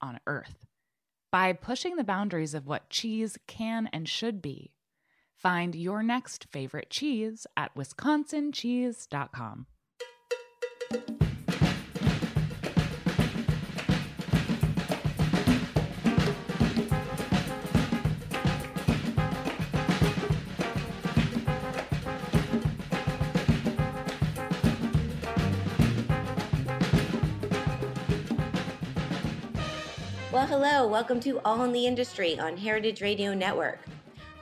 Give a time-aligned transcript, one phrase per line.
[0.00, 0.66] on earth.
[1.32, 4.72] By pushing the boundaries of what cheese can and should be,
[5.36, 9.66] find your next favorite cheese at wisconsincheese.com.
[30.36, 30.86] Well, hello.
[30.86, 33.78] Welcome to All in the Industry on Heritage Radio Network.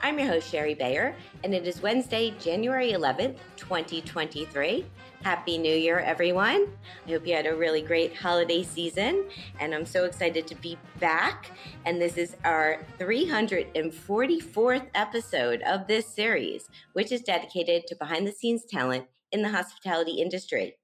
[0.01, 1.15] I'm your host, Shari Bayer,
[1.45, 4.85] and it is Wednesday, January 11th, 2023.
[5.23, 6.67] Happy New Year, everyone.
[7.07, 9.23] I hope you had a really great holiday season,
[9.61, 11.51] and I'm so excited to be back.
[11.85, 18.33] And this is our 344th episode of this series, which is dedicated to behind the
[18.33, 20.75] scenes talent in the hospitality industry.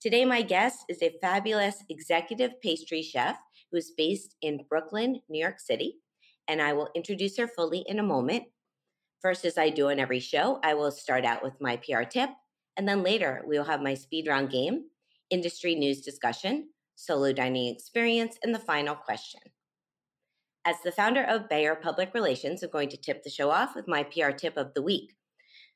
[0.00, 3.38] Today, my guest is a fabulous executive pastry chef
[3.70, 5.96] who is based in Brooklyn, New York City,
[6.48, 8.44] and I will introduce her fully in a moment.
[9.20, 12.30] First, as I do on every show, I will start out with my PR tip,
[12.76, 14.84] and then later we will have my speed round game,
[15.30, 19.40] industry news discussion, solo dining experience, and the final question.
[20.64, 23.86] As the founder of Bayer Public Relations, I'm going to tip the show off with
[23.86, 25.14] my PR tip of the week.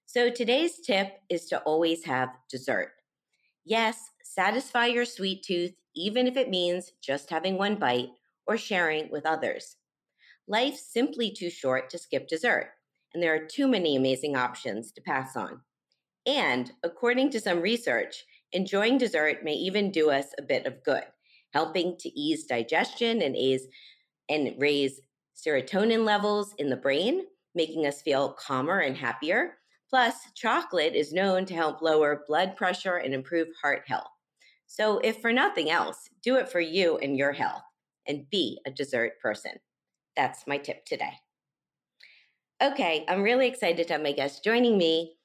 [0.06, 2.90] So today's tip is to always have dessert.
[3.64, 8.10] Yes, satisfy your sweet tooth, even if it means just having one bite
[8.46, 9.76] or sharing with others.
[10.48, 12.72] Life's simply too short to skip dessert,
[13.14, 15.60] and there are too many amazing options to pass on.
[16.26, 21.04] And according to some research, enjoying dessert may even do us a bit of good,
[21.52, 23.66] helping to ease digestion and ease
[24.28, 25.00] and raise
[25.36, 27.22] serotonin levels in the brain,
[27.54, 29.54] making us feel calmer and happier.
[29.88, 34.10] Plus, chocolate is known to help lower blood pressure and improve heart health.
[34.72, 37.64] So, if for nothing else, do it for you and your health
[38.06, 39.50] and be a dessert person.
[40.14, 41.14] That's my tip today.
[42.62, 45.16] Okay, I'm really excited to have my guest joining me.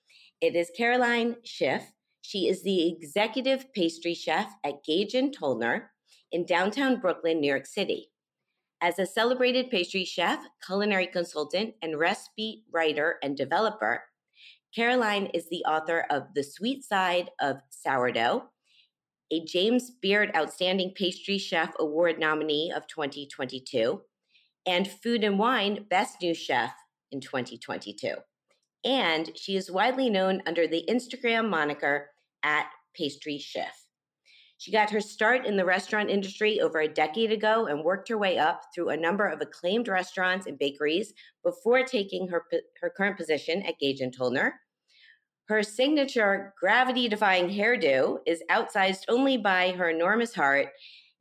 [0.42, 1.84] It is Caroline Schiff.
[2.24, 5.90] She is the executive pastry chef at Gage and Tollner
[6.32, 8.10] in downtown Brooklyn, New York City.
[8.82, 14.06] As a celebrated pastry chef, culinary consultant, and recipe writer and developer,
[14.74, 18.50] Caroline is the author of The Sweet Side of Sourdough,
[19.32, 24.02] a James Beard Outstanding Pastry Schiff Award nominee of 2022,
[24.66, 26.74] and Food and Wine Best New Chef
[27.12, 28.16] in 2022.
[28.84, 32.10] And she is widely known under the Instagram moniker
[32.44, 33.86] at Pastry Chef.
[34.58, 38.18] She got her start in the restaurant industry over a decade ago and worked her
[38.18, 41.14] way up through a number of acclaimed restaurants and bakeries
[41.44, 42.46] before taking her,
[42.82, 44.52] her current position at Gage and Tollner.
[45.48, 50.70] Her signature gravity defying hairdo is outsized only by her enormous heart.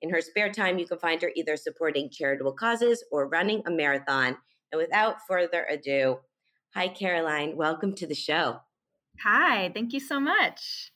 [0.00, 3.70] In her spare time, you can find her either supporting charitable causes or running a
[3.70, 4.38] marathon.
[4.72, 6.20] And without further ado,
[6.74, 7.54] hi, Caroline.
[7.54, 8.60] Welcome to the show.
[9.22, 10.92] Hi, thank you so much.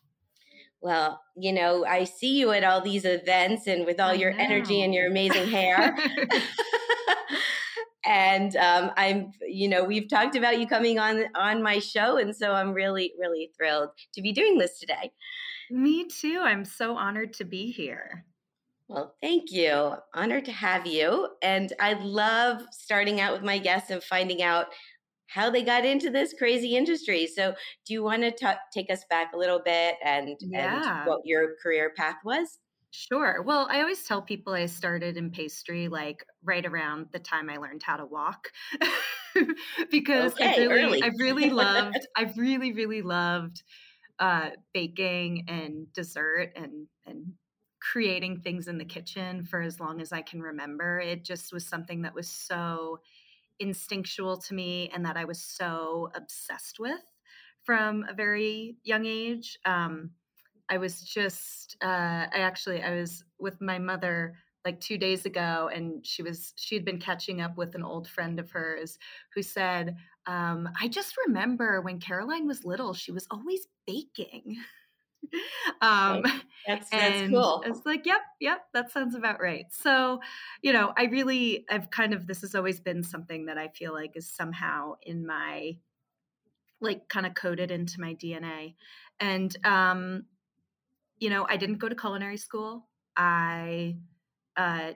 [0.80, 4.32] Well, you know, I see you at all these events and with all I your
[4.32, 4.42] know.
[4.42, 5.96] energy and your amazing hair.
[8.08, 12.34] and um, I'm, you know, we've talked about you coming on on my show, and
[12.34, 15.12] so I'm really, really thrilled to be doing this today.
[15.70, 16.40] Me too.
[16.42, 18.24] I'm so honored to be here.
[18.88, 19.96] Well, thank you.
[20.14, 21.28] Honored to have you.
[21.42, 24.68] And I love starting out with my guests and finding out
[25.26, 27.26] how they got into this crazy industry.
[27.26, 27.54] So,
[27.86, 31.00] do you want to t- take us back a little bit and, yeah.
[31.00, 32.58] and what your career path was?
[33.00, 33.42] Sure.
[33.42, 37.58] Well, I always tell people I started in pastry like right around the time I
[37.58, 38.50] learned how to walk.
[39.90, 41.02] because okay, I really.
[41.02, 43.62] I really loved I've really really loved
[44.18, 47.34] uh baking and dessert and and
[47.80, 50.98] creating things in the kitchen for as long as I can remember.
[50.98, 52.98] It just was something that was so
[53.58, 57.02] instinctual to me and that I was so obsessed with
[57.62, 59.58] from a very young age.
[59.64, 60.12] Um,
[60.70, 65.70] I was just, uh, I actually, I was with my mother like two days ago,
[65.72, 68.98] and she was, she had been catching up with an old friend of hers
[69.34, 74.56] who said, um, I just remember when Caroline was little, she was always baking.
[75.80, 76.22] um
[76.66, 77.62] that's that's cool.
[77.66, 79.66] it's like yep yep that sounds about right.
[79.70, 80.20] So
[80.62, 83.92] you know i really i've kind of this has always been something that i feel
[83.92, 85.76] like is somehow in my
[86.80, 88.74] like kind of coded into my dna
[89.20, 90.24] and um
[91.18, 92.88] you know i didn't go to culinary school.
[93.16, 93.96] I
[94.56, 94.92] uh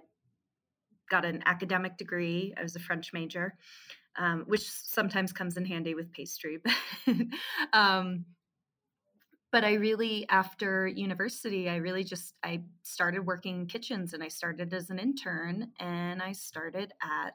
[1.10, 2.54] got an academic degree.
[2.56, 3.56] I was a french major
[4.16, 7.16] um, which sometimes comes in handy with pastry but
[7.72, 8.24] um
[9.50, 14.28] but i really after university i really just i started working in kitchens and i
[14.28, 17.34] started as an intern and i started at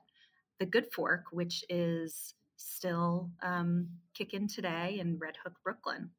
[0.59, 6.09] the good fork which is still um, kicking today in red hook brooklyn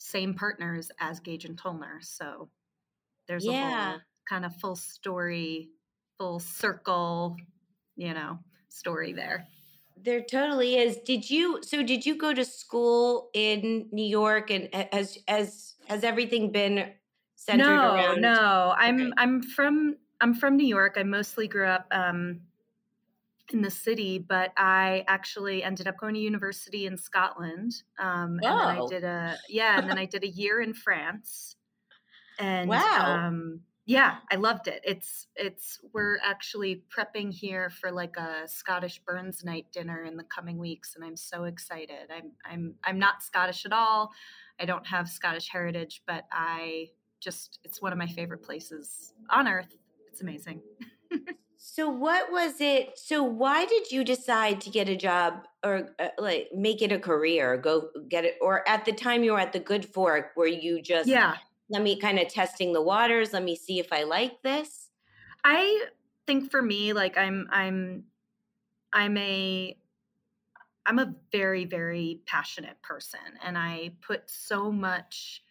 [0.00, 2.48] same partners as gage and tollner so
[3.28, 3.52] there's yeah.
[3.52, 5.70] a whole kind of full story
[6.18, 7.36] full circle
[7.96, 8.38] you know
[8.68, 9.46] story there
[10.02, 10.98] there totally is.
[10.98, 16.04] Did you so did you go to school in New York and as as has
[16.04, 16.92] everything been
[17.36, 19.12] centered no, around No, I'm okay.
[19.18, 20.94] I'm from I'm from New York.
[20.96, 22.40] I mostly grew up um,
[23.52, 27.72] in the city, but I actually ended up going to university in Scotland.
[27.98, 28.48] Um, oh.
[28.48, 31.56] and then I did a yeah, and then I did a year in France.
[32.38, 33.26] And wow.
[33.26, 34.80] um, yeah, I loved it.
[34.84, 40.24] It's it's we're actually prepping here for like a Scottish Burns night dinner in the
[40.24, 42.10] coming weeks and I'm so excited.
[42.14, 44.12] I'm I'm I'm not Scottish at all.
[44.60, 49.48] I don't have Scottish heritage, but I just it's one of my favorite places on
[49.48, 49.76] earth.
[50.08, 50.60] It's amazing.
[51.62, 52.98] so what was it?
[52.98, 56.98] So why did you decide to get a job or uh, like make it a
[56.98, 60.48] career, go get it or at the time you were at the Good Fork where
[60.48, 61.36] you just Yeah
[61.70, 64.90] let me kind of testing the waters let me see if i like this
[65.44, 65.86] i
[66.26, 68.04] think for me like i'm i'm
[68.92, 69.76] i'm a
[70.84, 75.42] i'm a very very passionate person and i put so much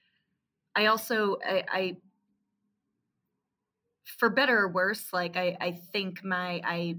[0.76, 1.98] i also i, I
[4.18, 6.96] for better or worse like i i think my i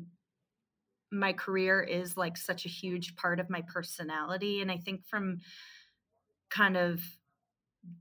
[1.13, 5.39] my career is like such a huge part of my personality and i think from
[6.51, 7.01] kind of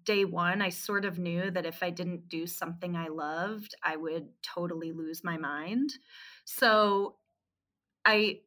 [0.04, 3.96] day one, I sort of knew that if I didn't do something I loved, I
[3.96, 5.92] would totally lose my mind.
[6.46, 7.16] So
[8.06, 8.40] I,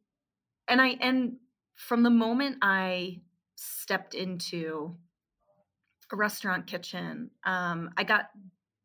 [0.68, 1.36] and I, and
[1.74, 3.20] from the moment I
[3.56, 4.96] stepped into
[6.12, 8.26] a restaurant kitchen, um, I got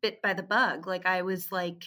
[0.02, 0.86] bit by the bug.
[0.86, 1.84] Like I was like,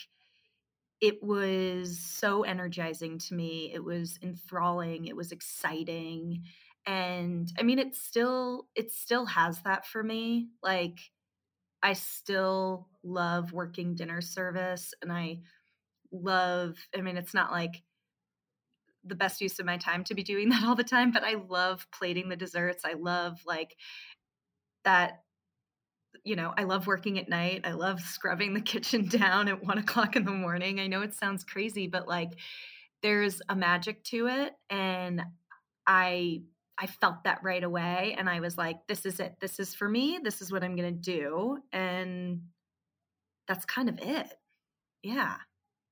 [0.99, 3.71] it was so energizing to me.
[3.73, 5.05] It was enthralling.
[5.05, 6.43] It was exciting
[6.85, 10.99] and i mean it still it still has that for me like
[11.83, 15.39] i still love working dinner service and i
[16.11, 17.83] love i mean it's not like
[19.03, 21.35] the best use of my time to be doing that all the time but i
[21.47, 23.75] love plating the desserts i love like
[24.83, 25.21] that
[26.23, 29.77] you know i love working at night i love scrubbing the kitchen down at one
[29.77, 32.31] o'clock in the morning i know it sounds crazy but like
[33.01, 35.23] there's a magic to it and
[35.87, 36.41] i
[36.81, 38.15] I felt that right away.
[38.17, 39.35] And I was like, this is it.
[39.39, 40.19] This is for me.
[40.23, 41.59] This is what I'm going to do.
[41.71, 42.41] And
[43.47, 44.33] that's kind of it.
[45.03, 45.35] Yeah.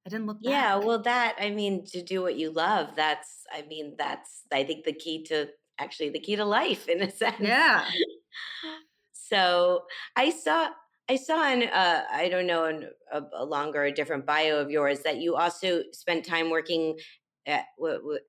[0.06, 0.78] I didn't look Yeah.
[0.78, 4.84] Well, that, I mean, to do what you love, that's, I mean, that's, I think
[4.84, 7.36] the key to actually the key to life in a sense.
[7.40, 7.86] Yeah.
[9.30, 9.84] so
[10.16, 10.70] I saw,
[11.10, 14.70] I saw in, uh, I don't know, in a, a longer, a different bio of
[14.70, 16.98] yours that you also spent time working
[17.46, 17.66] at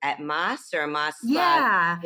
[0.02, 1.98] at Mas or Mas yeah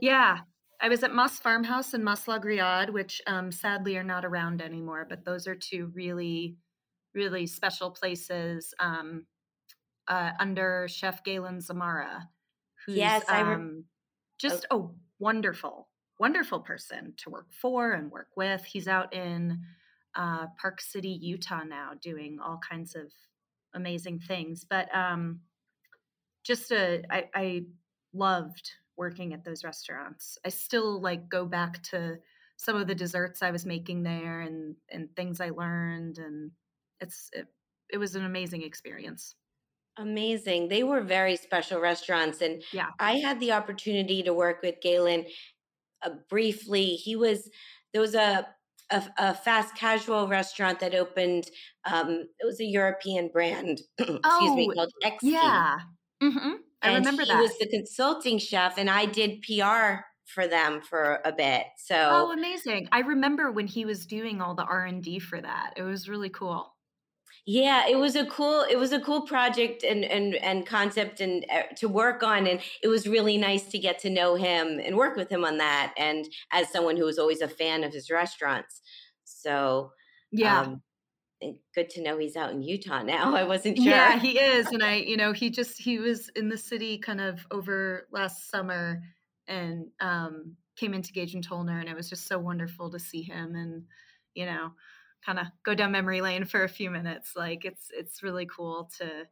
[0.00, 0.38] yeah
[0.82, 4.60] I was at Mas Farmhouse and Mas La Grillade, which um, sadly are not around
[4.60, 5.06] anymore.
[5.08, 6.56] But those are two really,
[7.14, 9.26] really special places um,
[10.08, 12.26] uh, under Chef Galen Zamarra,
[12.84, 13.84] who's yes, um,
[14.40, 14.76] just oh.
[14.76, 14.88] a
[15.20, 15.88] wonderful,
[16.22, 18.64] wonderful person to work for and work with.
[18.64, 19.60] He's out in
[20.14, 23.12] uh, Park City, Utah now, doing all kinds of
[23.74, 24.64] amazing things.
[24.64, 25.40] But um,
[26.44, 27.66] just a, I, I
[28.12, 30.38] loved working at those restaurants.
[30.44, 32.18] I still like go back to
[32.56, 36.52] some of the desserts I was making there and and things I learned and
[37.00, 37.48] it's it,
[37.90, 39.34] it was an amazing experience.
[39.98, 40.68] Amazing.
[40.68, 42.92] They were very special restaurants and Yeah.
[42.98, 45.28] I had the opportunity to work with Galen uh,
[46.28, 46.96] briefly.
[46.96, 47.50] He was
[47.92, 48.46] there was a
[48.90, 51.44] a, a fast casual restaurant that opened.
[51.84, 55.20] Um, it was a European brand, excuse me, Oh, called EXKi.
[55.20, 55.80] Yeah.
[56.20, 57.36] hmm I and remember he that.
[57.36, 61.66] was the consulting chef, and I did PR for them for a bit.
[61.78, 62.88] So Oh, amazing.
[62.92, 65.74] I remember when he was doing all the R&D for that.
[65.76, 66.71] It was really cool.
[67.44, 71.44] Yeah, it was a cool it was a cool project and and and concept and
[71.50, 74.96] uh, to work on, and it was really nice to get to know him and
[74.96, 75.92] work with him on that.
[75.96, 78.80] And as someone who was always a fan of his restaurants,
[79.24, 79.90] so
[80.32, 80.66] Yeah.
[80.70, 80.82] um,
[81.74, 83.34] good to know he's out in Utah now.
[83.36, 83.98] I wasn't sure.
[83.98, 84.70] Yeah, he is.
[84.72, 88.50] And I, you know, he just he was in the city kind of over last
[88.50, 89.02] summer
[89.46, 93.22] and um came into Gage and Tollner and it was just so wonderful to see
[93.22, 93.86] him and,
[94.34, 94.72] you know,
[95.24, 97.34] kind of go down memory lane for a few minutes.
[97.36, 99.28] Like it's it's really cool to,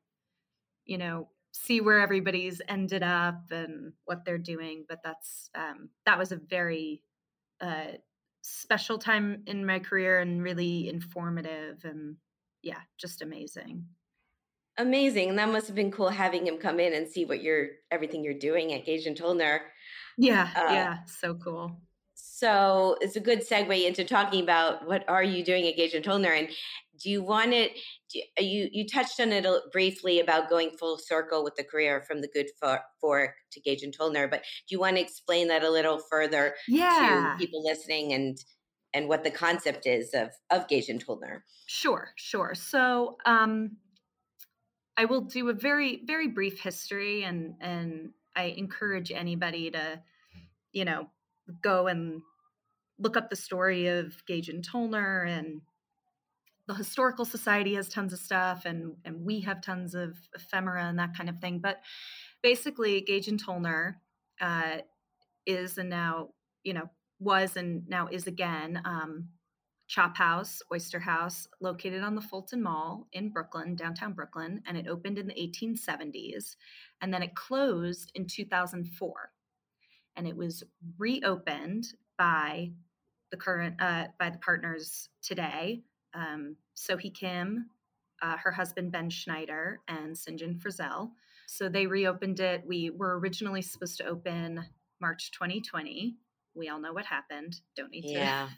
[0.85, 4.85] you know, see where everybody's ended up and what they're doing.
[4.89, 7.03] But that's um that was a very
[7.61, 7.95] uh
[8.43, 12.19] special time in my career and really informative and
[12.63, 13.89] yeah, just amazing.
[14.77, 15.29] Amazing.
[15.31, 18.25] And that must have been cool having him come in and see what you're everything
[18.25, 19.61] you're doing at Gage and Tollner.
[20.17, 21.81] Yeah, Uh, yeah, so cool.
[22.23, 26.05] So it's a good segue into talking about what are you doing at Gage and
[26.05, 26.49] Tollner, and
[26.99, 27.79] do you want it?
[28.11, 32.03] Do, uh, you you touched on it briefly about going full circle with the career
[32.03, 35.49] from the Good For- Fork to Gage and Tollner, but do you want to explain
[35.49, 38.39] that a little further Yeah, to people listening and
[38.93, 41.43] and what the concept is of of Gage and Tollner?
[41.67, 42.55] sure, sure.
[42.55, 43.79] So, um,
[44.97, 50.03] I will do a very, very brief history, and and I encourage anybody to,
[50.73, 51.11] you know,
[51.63, 52.23] go and
[52.99, 55.63] look up the story of Gage and Tollner, and
[56.67, 60.99] the historical society has tons of stuff, and and we have tons of ephemera and
[60.99, 61.61] that kind of thing.
[61.61, 61.81] But
[62.43, 63.95] basically, Gage and Tollner
[64.41, 64.79] uh,
[65.47, 66.29] is and now,
[66.63, 68.81] you know, was and now is again.
[68.85, 69.29] Um,
[69.91, 74.87] Chop House, Oyster House, located on the Fulton Mall in Brooklyn, downtown Brooklyn, and it
[74.87, 76.55] opened in the 1870s.
[77.01, 79.33] And then it closed in 2004.
[80.17, 80.63] And it was
[80.99, 81.87] reopened
[82.19, 82.73] by
[83.31, 85.83] the current, uh, by the partners today.
[86.15, 87.71] Um, Sohui Kim,
[88.23, 90.39] uh, her husband Ben Schneider, and St.
[90.39, 91.11] John Frizell.
[91.47, 92.63] So they reopened it.
[92.67, 94.65] We were originally supposed to open
[95.01, 96.17] March 2020.
[96.55, 97.61] We all know what happened.
[97.77, 98.49] Don't need to Yeah.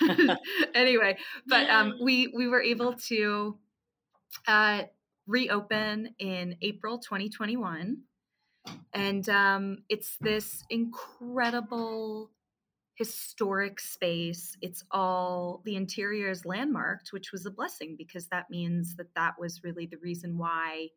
[0.74, 3.58] anyway, but um, we we were able to
[4.46, 4.82] uh,
[5.26, 7.98] reopen in April 2021,
[8.92, 12.30] and um, it's this incredible
[12.96, 14.56] historic space.
[14.62, 19.34] It's all the interior is landmarked, which was a blessing because that means that that
[19.38, 20.88] was really the reason why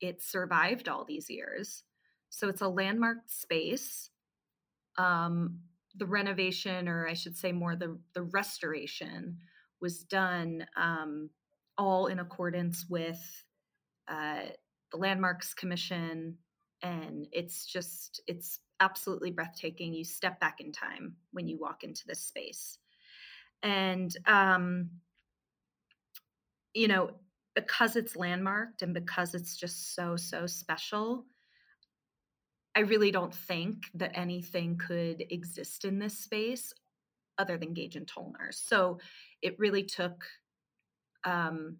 [0.00, 1.82] it survived all these years.
[2.30, 4.10] So it's a landmarked space.
[4.96, 5.60] Um,
[5.96, 9.38] the renovation, or I should say more the, the restoration,
[9.80, 11.30] was done um,
[11.76, 13.44] all in accordance with
[14.08, 14.42] uh,
[14.92, 16.38] the Landmarks Commission.
[16.84, 19.94] And it's just, it's absolutely breathtaking.
[19.94, 22.78] You step back in time when you walk into this space.
[23.62, 24.90] And, um,
[26.74, 27.12] you know,
[27.54, 31.24] because it's landmarked and because it's just so, so special,
[32.76, 36.74] I really don't think that anything could exist in this space
[37.38, 38.52] other than Gage and Tollner.
[38.52, 38.98] So
[39.40, 40.24] it really took
[41.24, 41.78] um,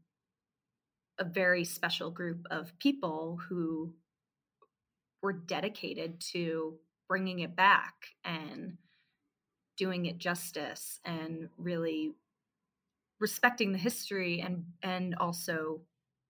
[1.19, 3.93] a very special group of people who
[5.25, 6.75] were dedicated to
[7.09, 7.95] bringing it back
[8.27, 8.77] and
[9.79, 12.13] doing it justice and really
[13.21, 15.81] respecting the history and and also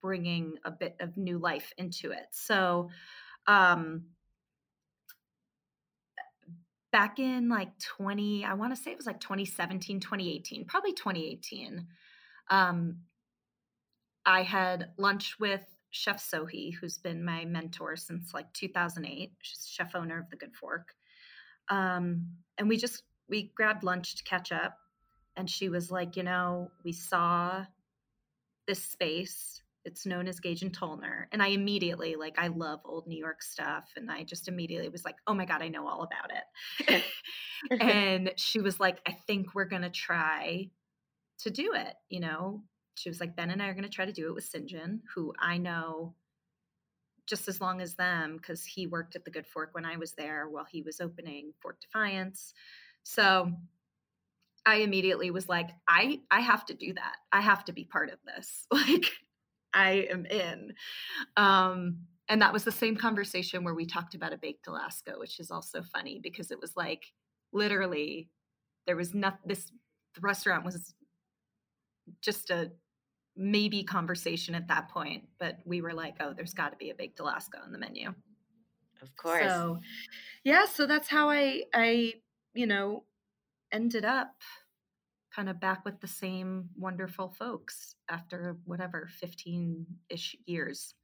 [0.00, 2.26] bringing a bit of new life into it.
[2.30, 2.88] So
[3.48, 4.04] um
[6.92, 11.88] back in like 20 i want to say it was like 2017 2018 probably 2018
[12.50, 12.98] um,
[14.24, 19.94] i had lunch with chef Sohui, who's been my mentor since like 2008 she's chef
[19.94, 20.94] owner of the good fork
[21.70, 22.26] um,
[22.58, 24.76] and we just we grabbed lunch to catch up
[25.36, 27.64] and she was like you know we saw
[28.66, 31.26] this space it's known as Gage and Tollner.
[31.30, 33.84] And I immediately, like, I love old New York stuff.
[33.96, 36.30] And I just immediately was like, oh my God, I know all about
[36.88, 37.04] it.
[37.80, 40.70] and she was like, I think we're going to try
[41.40, 41.94] to do it.
[42.08, 42.62] You know,
[42.94, 44.66] she was like, Ben and I are going to try to do it with St.
[44.66, 46.14] John, who I know
[47.26, 50.12] just as long as them because he worked at the Good Fork when I was
[50.12, 52.52] there while he was opening Fort Defiance.
[53.02, 53.50] So
[54.66, 57.16] I immediately was like, I I have to do that.
[57.32, 58.66] I have to be part of this.
[58.72, 59.10] Like
[59.76, 60.72] I am in.
[61.36, 61.98] Um,
[62.28, 65.50] and that was the same conversation where we talked about a baked Alaska, which is
[65.50, 67.02] also funny because it was like
[67.52, 68.28] literally
[68.86, 69.40] there was nothing.
[69.46, 69.72] this
[70.14, 70.94] the restaurant was
[72.22, 72.70] just a
[73.36, 76.94] maybe conversation at that point, but we were like, oh, there's got to be a
[76.94, 78.14] baked Alaska on the menu.
[79.02, 79.42] Of course.
[79.46, 79.80] So,
[80.44, 82.14] yeah, so that's how I I
[82.54, 83.04] you know
[83.72, 84.34] ended up
[85.34, 90.94] kind of back with the same wonderful folks after whatever 15ish years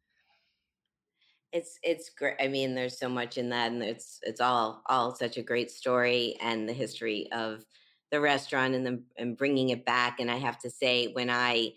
[1.53, 5.15] it's it's great i mean there's so much in that and it's it's all all
[5.15, 7.65] such a great story and the history of
[8.13, 11.71] the restaurant and the and bringing it back and i have to say when i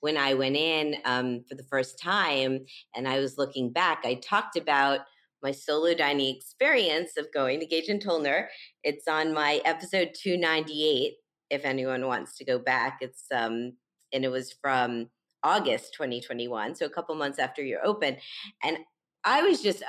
[0.00, 2.60] when i went in um, for the first time
[2.94, 5.00] and i was looking back i talked about
[5.42, 8.46] my solo dining experience of going to gage and tollner
[8.82, 11.14] it's on my episode 298
[11.50, 13.72] if anyone wants to go back it's um
[14.12, 15.08] and it was from
[15.44, 18.16] August 2021, so a couple months after you're open.
[18.62, 18.78] And
[19.24, 19.82] I was just,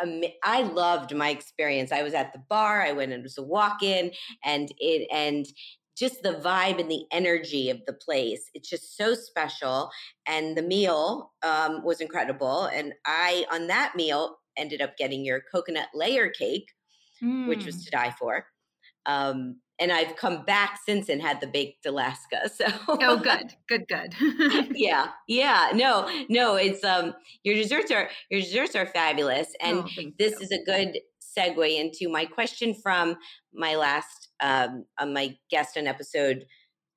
[0.44, 1.92] I loved my experience.
[1.92, 2.82] I was at the bar.
[2.82, 4.12] I went and was a walk in,
[4.44, 5.46] and it, and
[6.00, 8.50] just the vibe and the energy of the place.
[8.54, 9.92] It's just so special.
[10.28, 12.66] And the meal um, was incredible.
[12.66, 16.70] And I, on that meal, ended up getting your coconut layer cake,
[17.22, 17.48] mm.
[17.48, 17.86] which was mm.
[17.86, 18.46] to die for.
[19.06, 22.50] Um, and I've come back since and had the baked Alaska.
[22.60, 24.14] So oh, good, good, good.
[24.76, 25.70] yeah, yeah.
[25.74, 26.56] No, no.
[26.56, 27.14] It's um,
[27.44, 29.88] your desserts are your desserts are fabulous, and oh,
[30.18, 30.40] this you.
[30.42, 31.00] is a good
[31.38, 33.16] segue into my question from
[33.54, 36.46] my last um, uh, my guest on episode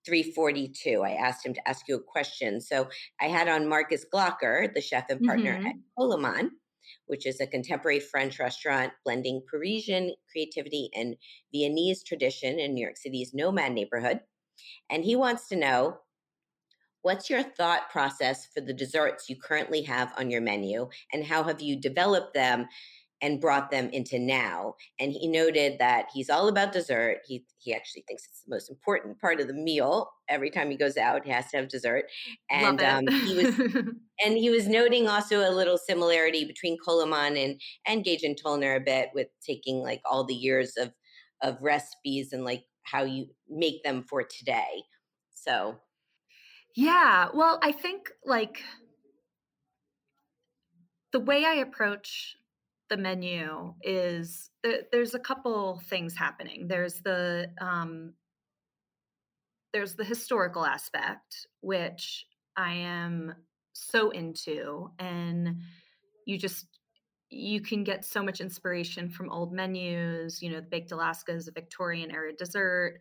[0.06, 1.02] 342.
[1.02, 2.60] I asked him to ask you a question.
[2.60, 2.88] So
[3.20, 5.66] I had on Markus Glocker, the chef and partner mm-hmm.
[5.66, 6.50] at Koloman
[7.06, 11.16] which is a contemporary French restaurant blending Parisian creativity and
[11.52, 14.20] Viennese tradition in New York City's Nomad neighborhood.
[14.90, 15.98] And he wants to know
[17.02, 21.42] what's your thought process for the desserts you currently have on your menu, and how
[21.42, 22.66] have you developed them
[23.22, 24.74] and brought them into now.
[24.98, 27.18] And he noted that he's all about dessert.
[27.24, 30.10] He he actually thinks it's the most important part of the meal.
[30.28, 32.06] Every time he goes out, he has to have dessert.
[32.50, 33.58] And um, he was
[34.24, 38.76] and he was noting also a little similarity between Koloman and and Gage and Tollner
[38.76, 40.92] a bit with taking like all the years of
[41.40, 44.82] of recipes and like how you make them for today.
[45.32, 45.78] So
[46.74, 48.62] yeah, well, I think like
[51.12, 52.36] the way I approach
[52.92, 54.50] the menu is
[54.92, 56.68] there's a couple things happening.
[56.68, 58.12] There's the um,
[59.72, 63.34] there's the historical aspect, which I am
[63.72, 65.62] so into, and
[66.26, 66.66] you just
[67.30, 70.42] you can get so much inspiration from old menus.
[70.42, 73.00] You know, the baked Alaska is a Victorian era dessert.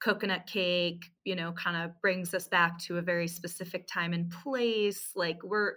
[0.00, 4.28] Coconut cake, you know, kind of brings us back to a very specific time and
[4.28, 5.12] place.
[5.14, 5.74] Like we're,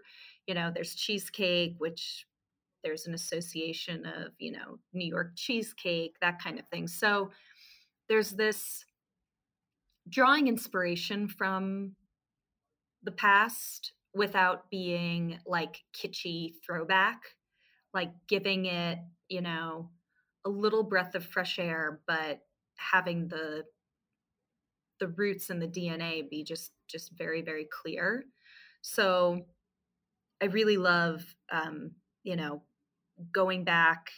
[0.48, 2.26] you know, there's cheesecake, which
[2.84, 6.88] there's an association of you know new york cheesecake that kind of thing.
[6.88, 7.32] So
[8.10, 8.86] there's this
[10.10, 11.96] drawing inspiration from
[13.04, 17.22] the past without being like kitschy throwback
[17.94, 19.90] like giving it you know
[20.46, 22.40] a little breath of fresh air but
[22.78, 23.64] having the
[25.00, 28.24] the roots and the dna be just just very very clear.
[28.82, 29.46] So
[30.42, 31.92] i really love um
[32.24, 32.64] you know
[33.34, 34.12] going back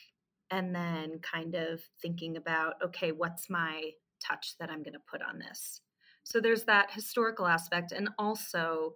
[0.51, 3.89] and then kind of thinking about okay what's my
[4.25, 5.81] touch that i'm going to put on this?
[6.23, 8.93] So there's that historical aspect and also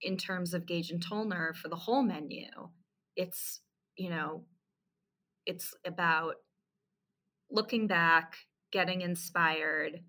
[0.00, 2.46] in terms of gage and tollner for the whole menu
[3.16, 3.60] it's
[3.96, 4.44] you know
[5.44, 6.36] it's about
[7.50, 8.36] looking back
[8.72, 10.00] getting inspired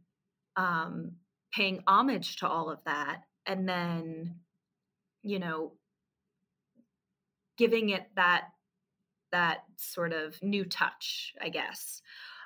[0.56, 1.14] um,
[1.54, 4.36] paying homage to all of that and then
[5.24, 5.74] you know
[7.58, 8.50] giving it that
[9.32, 12.02] that sort of new touch, I guess.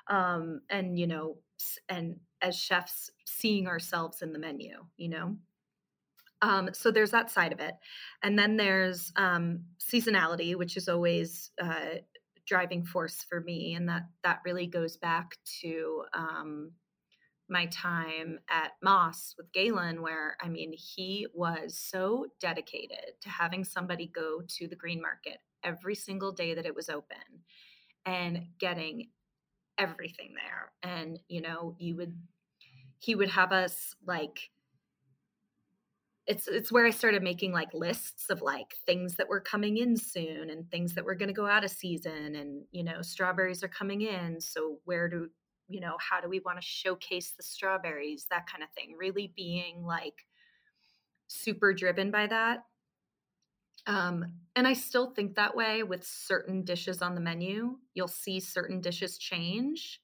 [0.08, 1.38] Um, and, you know,
[1.88, 5.36] and as chefs, seeing ourselves in the menu, you know?
[6.42, 7.74] Um, so there's that side of it.
[8.22, 11.96] And then there's um, seasonality, which is always uh,
[12.46, 13.74] driving force for me.
[13.74, 16.72] And that, that really goes back to um,
[17.48, 23.64] my time at Mas with Galen, where I mean, he was so dedicated to having
[23.64, 27.42] somebody go to the green market every single day that it was open
[28.06, 29.08] and getting
[29.78, 30.72] everything there.
[30.82, 32.16] And, you know, you would,
[32.98, 34.50] he would have us like
[36.26, 39.96] it's it's where I started making like lists of like things that were coming in
[39.96, 43.62] soon and things that were going to go out of season and you know strawberries
[43.62, 45.28] are coming in so where do
[45.68, 49.32] you know how do we want to showcase the strawberries that kind of thing really
[49.36, 50.24] being like
[51.26, 52.60] super driven by that
[53.86, 54.24] um,
[54.56, 57.76] and I still think that way with certain dishes on the menu.
[57.94, 60.00] You'll see certain dishes change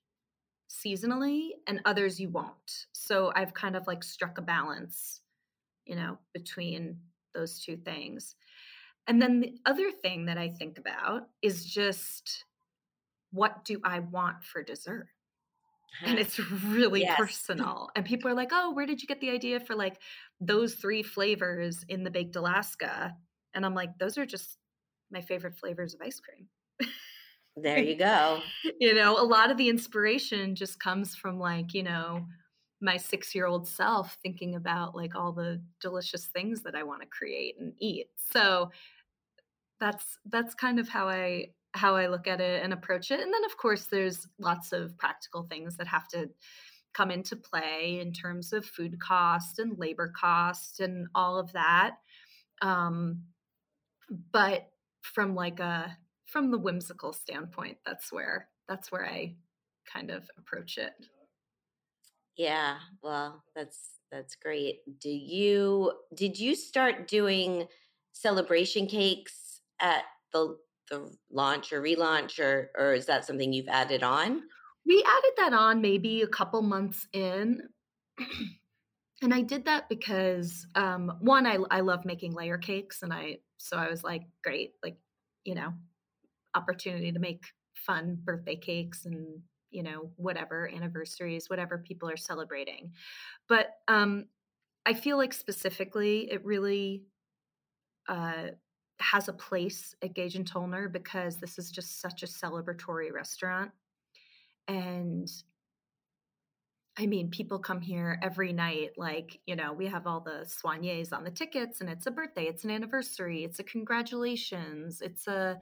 [0.68, 2.86] seasonally and others you won't.
[2.92, 5.20] So I've kind of like struck a balance
[5.90, 6.98] you know, between
[7.34, 8.36] those two things.
[9.08, 12.44] And then the other thing that I think about is just
[13.32, 15.08] what do I want for dessert?
[16.04, 17.16] And it's really yes.
[17.18, 17.88] personal.
[17.96, 19.98] And people are like, oh, where did you get the idea for like
[20.40, 23.16] those three flavors in the baked Alaska?
[23.54, 24.58] And I'm like, those are just
[25.10, 26.46] my favorite flavors of ice cream.
[27.56, 28.40] There you go.
[28.78, 32.26] you know, a lot of the inspiration just comes from like, you know,
[32.80, 37.02] my six year old self thinking about like all the delicious things that I want
[37.02, 38.06] to create and eat.
[38.32, 38.70] So
[39.78, 43.20] that's that's kind of how I how I look at it and approach it.
[43.20, 46.28] And then of course there's lots of practical things that have to
[46.92, 51.96] come into play in terms of food cost and labor cost and all of that.
[52.62, 53.22] Um,
[54.32, 54.70] but
[55.02, 55.96] from like a
[56.26, 59.36] from the whimsical standpoint, that's where that's where I
[59.92, 60.92] kind of approach it.
[62.36, 64.80] Yeah, well, that's that's great.
[65.00, 67.66] Do you did you start doing
[68.12, 70.56] celebration cakes at the
[70.90, 74.42] the launch or relaunch or or is that something you've added on?
[74.86, 77.62] We added that on maybe a couple months in.
[79.22, 83.38] and I did that because um one I I love making layer cakes and I
[83.60, 84.96] so I was like great like
[85.44, 85.72] you know
[86.54, 87.44] opportunity to make
[87.74, 92.92] fun birthday cakes and you know whatever anniversaries whatever people are celebrating.
[93.48, 94.26] But um
[94.86, 97.02] i feel like specifically it really
[98.08, 98.48] uh
[99.00, 103.70] has a place at Gage and Tollner because this is just such a celebratory restaurant.
[104.68, 105.28] And
[107.00, 108.90] I mean, people come here every night.
[108.98, 112.44] Like, you know, we have all the soignés on the tickets, and it's a birthday,
[112.44, 115.60] it's an anniversary, it's a congratulations, it's a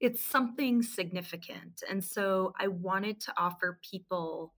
[0.00, 1.82] it's something significant.
[1.88, 4.52] And so I wanted to offer people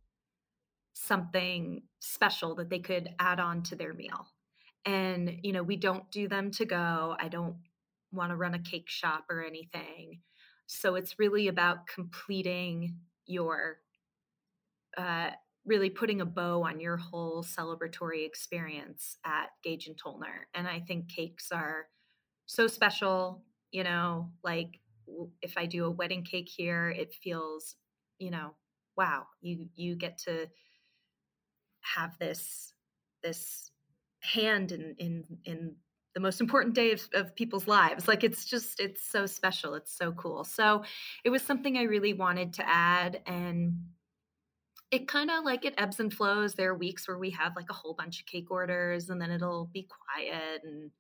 [0.95, 4.29] something special that they could add on to their meal.
[4.87, 7.17] And, you know, we don't do them to go.
[7.21, 7.57] I don't
[8.13, 10.21] want to run a cake shop or anything.
[10.67, 12.97] So it's really about completing
[13.27, 13.81] your,
[14.97, 15.31] uh,
[15.67, 20.45] really putting a bow on your whole celebratory experience at Gage and Tollner.
[20.55, 21.87] And I think cakes are
[22.47, 24.81] so special, you know, like
[25.43, 27.77] if I do a wedding cake here, it feels,
[28.19, 28.55] you know,
[28.97, 30.49] wow, you you get to
[31.81, 32.73] have this
[33.23, 33.71] this
[34.21, 35.77] hand in in in
[36.15, 38.07] the most important day of, of people's lives.
[38.07, 39.75] Like it's just it's so special.
[39.75, 40.45] It's so cool.
[40.45, 40.85] So
[41.25, 43.79] it was something I really wanted to add and
[44.95, 46.55] it kind of like it ebbs and flows.
[46.55, 49.33] There are weeks where we have like a whole bunch of cake orders and then
[49.33, 50.93] it'll be quiet and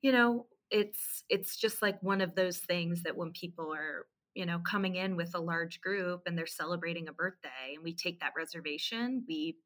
[0.00, 4.46] you know it's it's just like one of those things that when people are you
[4.46, 8.20] know coming in with a large group and they're celebrating a birthday and we take
[8.20, 9.56] that reservation we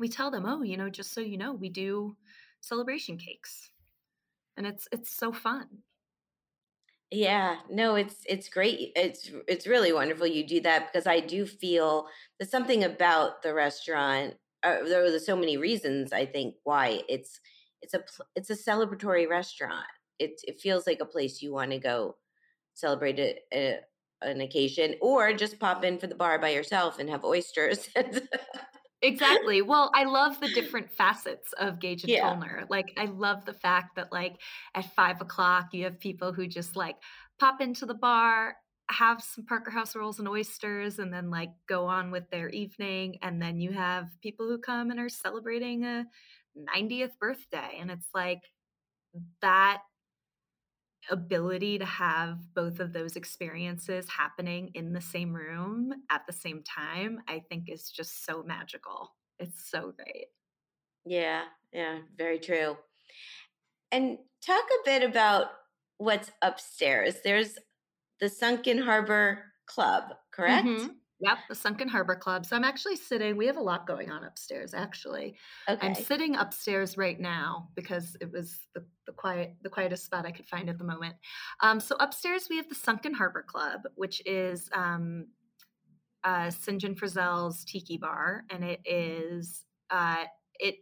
[0.00, 2.16] we tell them oh you know just so you know we do
[2.60, 3.70] celebration cakes
[4.56, 5.66] and it's it's so fun
[7.14, 11.46] yeah no it's it's great it's it's really wonderful you do that because i do
[11.46, 12.06] feel
[12.38, 17.40] there's something about the restaurant uh, there are so many reasons i think why it's
[17.82, 18.02] it's a
[18.34, 19.86] it's a celebratory restaurant
[20.18, 22.16] it it feels like a place you want to go
[22.74, 23.78] celebrate a, a,
[24.22, 27.88] an occasion or just pop in for the bar by yourself and have oysters.
[29.04, 29.62] exactly.
[29.62, 32.34] Well, I love the different facets of Gage and yeah.
[32.34, 32.68] Tollner.
[32.68, 34.40] Like, I love the fact that, like,
[34.74, 36.96] at five o'clock, you have people who just like
[37.38, 38.56] pop into the bar,
[38.90, 43.16] have some Parker House rolls and oysters, and then like go on with their evening.
[43.22, 46.04] And then you have people who come and are celebrating a
[46.76, 47.78] 90th birthday.
[47.80, 48.40] And it's like
[49.40, 49.82] that
[51.10, 56.62] ability to have both of those experiences happening in the same room at the same
[56.62, 59.14] time, I think is just so magical.
[59.38, 60.26] It's so great.
[61.04, 62.76] Yeah, yeah, very true.
[63.92, 65.48] And talk a bit about
[65.98, 67.16] what's upstairs.
[67.22, 67.58] There's
[68.20, 70.66] the Sunken Harbor Club, correct?
[70.66, 70.86] Mm-hmm.
[71.24, 72.44] Yep, the Sunken Harbor Club.
[72.44, 75.36] So I'm actually sitting, we have a lot going on upstairs actually.
[75.66, 75.86] Okay.
[75.86, 80.32] I'm sitting upstairs right now because it was the, the quiet the quietest spot I
[80.32, 81.14] could find at the moment.
[81.62, 85.28] Um, so upstairs we have the Sunken Harbor Club, which is um,
[86.24, 86.78] uh, St.
[86.78, 90.24] John Frizell's Tiki Bar, and it is uh,
[90.58, 90.76] it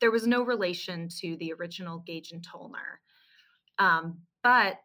[0.00, 3.00] there was no relation to the original Gage and Tollner.
[3.78, 4.76] Um, but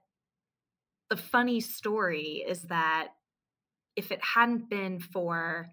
[1.10, 3.10] the funny story is that
[3.96, 5.70] if it hadn't been for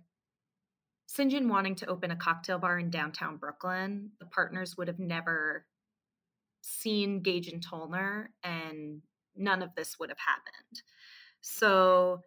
[1.06, 1.30] St.
[1.30, 5.64] John wanting to open a cocktail bar in downtown Brooklyn, the partners would have never
[6.60, 9.02] seen Gage and Tollner, and
[9.34, 10.82] none of this would have happened.
[11.40, 12.22] So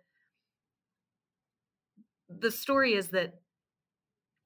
[2.30, 3.41] the story is that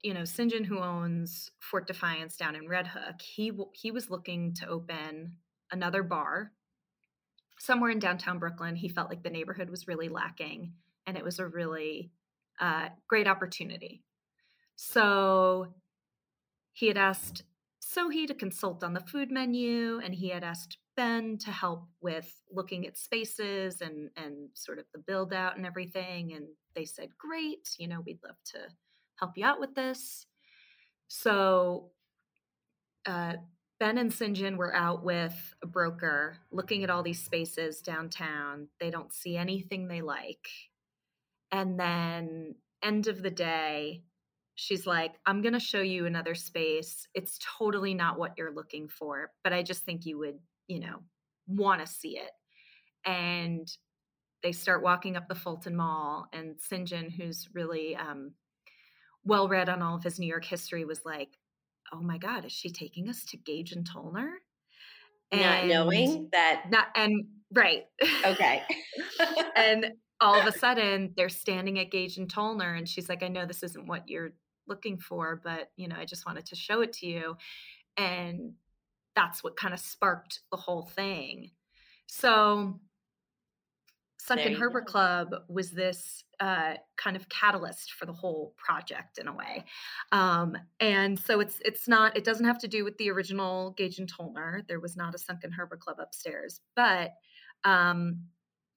[0.02, 0.52] you know St.
[0.52, 5.38] John, who owns Fort Defiance down in Red Hook, he he was looking to open
[5.72, 6.52] another bar
[7.60, 8.76] somewhere in downtown Brooklyn.
[8.76, 10.74] He felt like the neighborhood was really lacking,
[11.06, 12.12] and it was a really
[12.60, 14.04] uh, great opportunity.
[14.76, 15.74] So
[16.74, 17.44] he had asked
[17.82, 22.42] Sohui to consult on the food menu, and he had asked Ben to help with
[22.52, 26.34] looking at spaces and and sort of the build out and everything.
[26.34, 28.60] And they said, "Great, you know, we'd love to
[29.20, 30.26] help you out with this."
[31.08, 31.92] So
[33.06, 33.34] uh,
[33.80, 34.12] Ben and.
[34.12, 38.70] John were out with a broker looking at all these spaces downtown.
[38.80, 40.48] They don't see anything they like.
[41.52, 44.04] And then, end of the day,
[44.56, 47.08] she's like, I'm going to show you another space.
[47.14, 51.00] It's totally not what you're looking for, but I just think you would, you know,
[51.48, 52.32] want to see it.
[53.06, 53.68] And
[54.44, 56.88] they start walking up the Fulton Mall, and St.
[56.88, 58.34] John, who's really um,
[59.24, 61.38] well read on all of his New York history, was like,
[61.94, 64.30] oh my god is she taking us to gage and tollner
[65.32, 67.86] and not knowing that not and right
[68.26, 68.62] okay
[69.56, 73.28] and all of a sudden they're standing at gage and tollner and she's like i
[73.28, 74.34] know this isn't what you're
[74.68, 77.36] looking for but you know i just wanted to show it to you
[77.98, 78.54] and
[79.16, 81.52] that's what kind of sparked the whole thing
[82.08, 82.80] so
[84.26, 84.86] Sunken Harbor go.
[84.86, 89.64] Club was this uh, kind of catalyst for the whole project in a way,
[90.12, 94.00] um, and so it's it's not it doesn't have to do with the original Gage
[94.00, 94.68] and Tollner.
[94.68, 97.12] There was not a Sunken Harbor Club upstairs, but
[97.66, 98.22] um,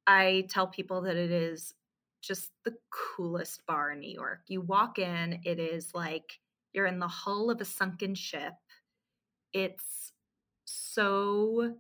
[0.09, 1.75] I tell people that it is
[2.23, 4.40] just the coolest bar in New York.
[4.49, 6.40] You walk in, it is like
[6.73, 8.55] you're in the hull of a sunken ship.
[9.53, 10.12] It's
[10.64, 11.75] so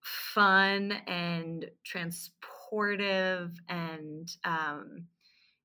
[0.00, 5.06] fun and transportive and um,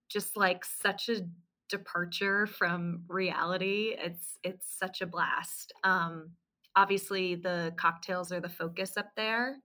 [0.09, 1.21] just like such a
[1.69, 3.95] departure from reality.
[3.97, 5.73] It's it's such a blast.
[5.83, 6.31] Um,
[6.75, 9.57] obviously, the cocktails are the focus up there,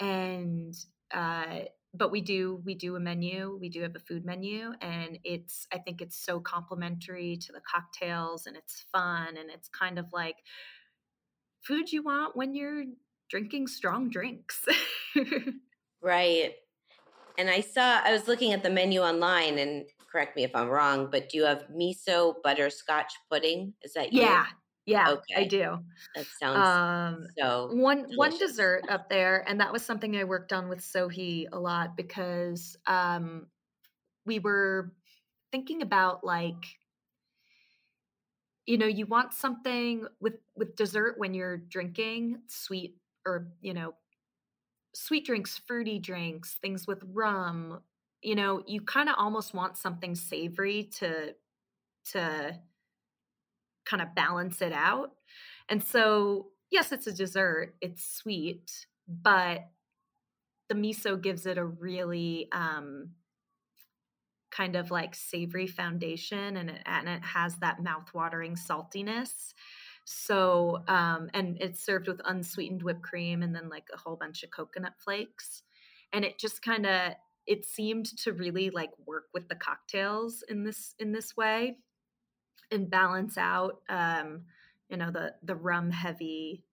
[0.00, 0.74] and
[1.12, 1.60] uh,
[1.94, 3.56] but we do we do a menu.
[3.60, 7.60] We do have a food menu, and it's I think it's so complementary to the
[7.60, 10.36] cocktails, and it's fun, and it's kind of like
[11.62, 12.84] food you want when you're
[13.28, 14.64] drinking strong drinks.
[16.02, 16.52] right.
[17.38, 20.68] And I saw, I was looking at the menu online, and correct me if I'm
[20.68, 23.74] wrong, but do you have miso butterscotch pudding?
[23.82, 24.22] Is that you?
[24.22, 24.46] Yeah.
[24.86, 25.34] Yeah, okay.
[25.36, 25.78] I do.
[26.14, 28.16] That sounds um, so one delicious.
[28.16, 31.96] one dessert up there, and that was something I worked on with Sohui a lot
[31.96, 33.48] because um,
[34.24, 34.92] we were
[35.50, 36.64] thinking about like
[38.66, 43.94] you know you want something with with dessert when you're drinking sweet or you know
[44.94, 47.80] sweet drinks fruity drinks things with rum
[48.22, 51.34] you know you kind of almost want something savory to
[52.04, 52.56] to
[53.86, 55.12] kind of balance it out.
[55.68, 59.68] And so yes it's a dessert it's sweet but
[60.68, 63.10] the miso gives it a really um
[64.50, 69.52] kind of like savory foundation and it, and it has that mouth-watering saltiness.
[70.04, 74.42] So, um, and it's served with unsweetened whipped cream and then like a whole bunch
[74.44, 75.62] of coconut flakes.
[76.12, 77.12] And it just kind of
[77.46, 81.76] it seemed to really like work with the cocktails in this in this way
[82.70, 84.42] and balance out um,
[84.88, 86.64] you know the the rum heavy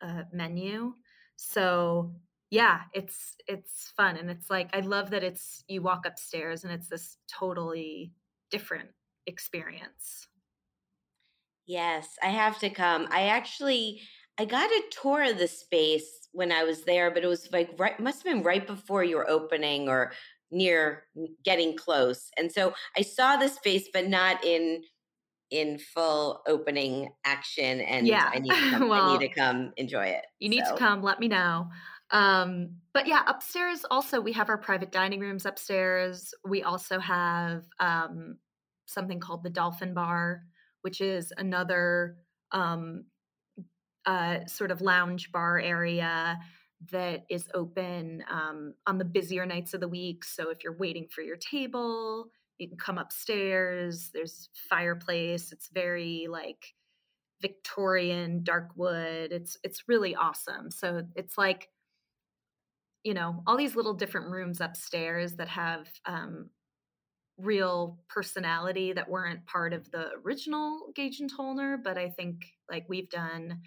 [0.00, 0.94] uh, menu.
[1.36, 2.14] So
[2.50, 6.72] yeah, it's it's fun and it's like I love that it's you walk upstairs and
[6.72, 8.12] it's this totally
[8.50, 8.90] different
[9.26, 10.28] experience.
[11.66, 13.08] Yes, I have to come.
[13.10, 14.00] I actually
[14.38, 17.70] I got a tour of the space when I was there, but it was like
[17.78, 20.12] right must have been right before your opening or
[20.50, 21.04] near
[21.44, 22.30] getting close.
[22.38, 24.82] And so I saw the space but not in
[25.50, 28.30] in full opening action and yeah.
[28.32, 30.24] I need to come, well, I need to come enjoy it.
[30.38, 30.72] You need so.
[30.72, 31.68] to come, let me know.
[32.10, 36.32] Um, but yeah, upstairs also we have our private dining rooms upstairs.
[36.44, 38.38] We also have um,
[38.86, 40.42] something called the Dolphin Bar,
[40.82, 42.16] which is another
[42.52, 43.04] um,
[44.06, 46.38] uh, sort of lounge bar area
[46.92, 50.24] that is open um, on the busier nights of the week.
[50.24, 54.10] So if you're waiting for your table, you can come upstairs.
[54.12, 55.52] There's fireplace.
[55.52, 56.74] It's very like
[57.40, 59.32] Victorian dark wood.
[59.32, 60.70] It's it's really awesome.
[60.70, 61.68] So it's like
[63.04, 66.50] you know all these little different rooms upstairs that have um,
[67.38, 72.86] real personality that weren't part of the original Gage and Tollner, but I think like
[72.88, 73.60] we've done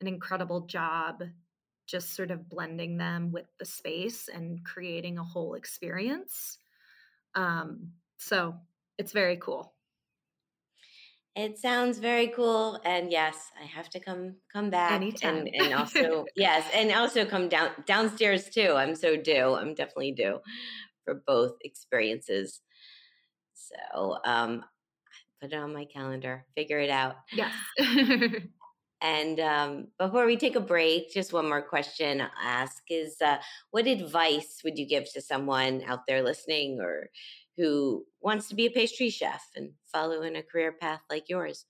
[0.00, 1.22] an incredible job
[1.86, 6.58] just sort of blending them with the space and creating a whole experience.
[7.34, 8.54] Um, so
[8.98, 9.74] it's very cool.
[11.36, 15.46] It sounds very cool, and yes, I have to come come back Anytime.
[15.46, 18.72] and and also yes, and also come down downstairs too.
[18.72, 19.54] I'm so due.
[19.54, 20.40] I'm definitely due
[21.04, 22.60] for both experiences.
[23.54, 24.64] So um,
[25.40, 26.44] put it on my calendar.
[26.56, 27.16] Figure it out.
[27.32, 27.52] Yes.
[29.00, 33.38] And um, before we take a break, just one more question I'll ask is uh,
[33.70, 37.10] what advice would you give to someone out there listening or
[37.56, 41.66] who wants to be a pastry chef and follow in a career path like yours?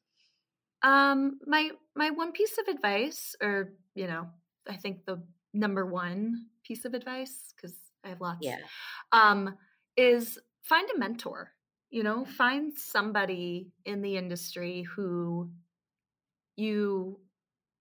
[0.82, 4.28] Um, my my one piece of advice, or you know,
[4.68, 5.20] I think the
[5.52, 8.38] number one piece of advice, because I have lots.
[8.42, 8.58] Yeah.
[9.12, 9.56] Um,
[9.96, 11.52] is find a mentor.
[11.90, 15.50] You know, find somebody in the industry who
[16.59, 17.18] you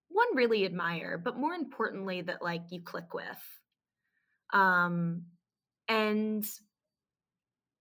[0.10, 3.26] one really admire, but more importantly, that like you click with.
[4.54, 5.24] Um,
[5.88, 6.46] and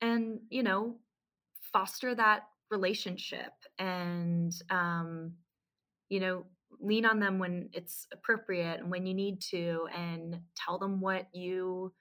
[0.01, 0.97] and you know
[1.73, 5.33] foster that relationship and um,
[6.09, 6.45] you know
[6.81, 11.27] lean on them when it's appropriate and when you need to and tell them what
[11.33, 11.93] you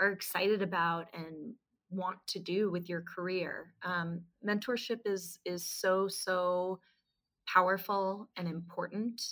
[0.00, 1.54] are excited about and
[1.90, 6.80] want to do with your career um, mentorship is is so so
[7.46, 9.22] powerful and important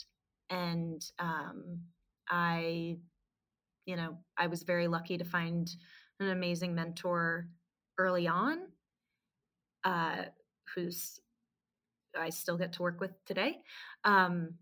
[0.50, 1.80] and um,
[2.28, 2.96] i
[3.86, 5.70] you know i was very lucky to find
[6.18, 7.48] an amazing mentor
[7.98, 8.58] early on
[9.84, 10.24] uh,
[10.74, 11.20] who's
[12.18, 13.58] i still get to work with today
[14.04, 14.54] um,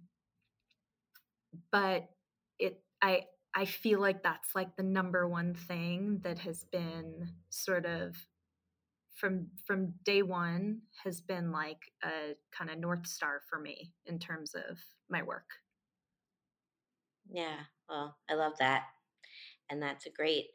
[1.72, 2.08] but
[2.58, 3.22] it i
[3.54, 8.16] i feel like that's like the number one thing that has been sort of
[9.18, 14.18] from from day one has been like a kind of north star for me in
[14.18, 14.78] terms of
[15.11, 15.46] my work
[17.31, 18.85] Yeah, well, I love that.
[19.70, 20.46] And that's a great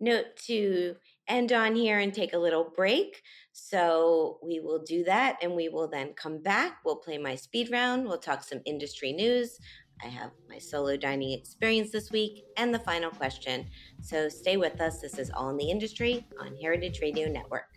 [0.00, 0.96] note to
[1.28, 3.22] end on here and take a little break.
[3.52, 6.78] So we will do that and we will then come back.
[6.84, 8.06] We'll play my speed round.
[8.06, 9.58] We'll talk some industry news.
[10.04, 13.68] I have my solo dining experience this week and the final question.
[14.00, 15.00] So stay with us.
[15.00, 17.71] This is All in the Industry on Heritage Radio Network.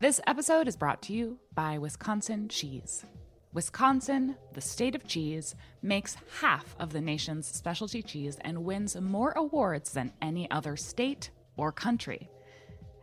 [0.00, 3.04] This episode is brought to you by Wisconsin Cheese.
[3.52, 9.32] Wisconsin, the state of cheese, makes half of the nation's specialty cheese and wins more
[9.32, 12.30] awards than any other state or country.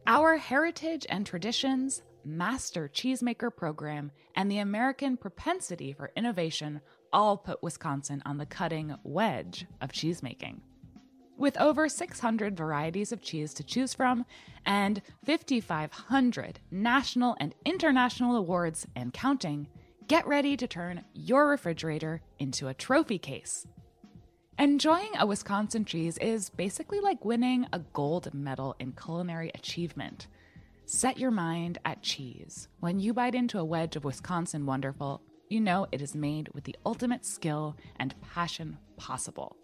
[0.08, 6.80] Our heritage and traditions, master cheesemaker program, and the American propensity for innovation
[7.12, 10.62] all put Wisconsin on the cutting wedge of cheesemaking.
[11.38, 14.26] With over 600 varieties of cheese to choose from
[14.66, 19.68] and 5,500 national and international awards and counting,
[20.08, 23.68] get ready to turn your refrigerator into a trophy case.
[24.58, 30.28] Enjoying a Wisconsin cheese is basically like winning a gold medal in culinary achievement.
[30.86, 32.70] Set your mind at cheese.
[32.80, 36.64] When you bite into a wedge of Wisconsin Wonderful, you know it is made with
[36.64, 39.58] the ultimate skill and passion possible.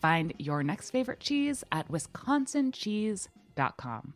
[0.00, 4.14] Find your next favorite cheese at wisconsincheese.com.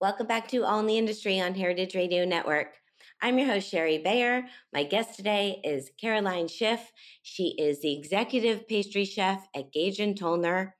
[0.00, 2.74] Welcome back to All in the Industry on Heritage Radio Network.
[3.22, 4.46] I'm your host, Shari Bayer.
[4.72, 6.92] My guest today is Caroline Schiff.
[7.22, 10.72] She is the executive pastry chef at Gage and Tollner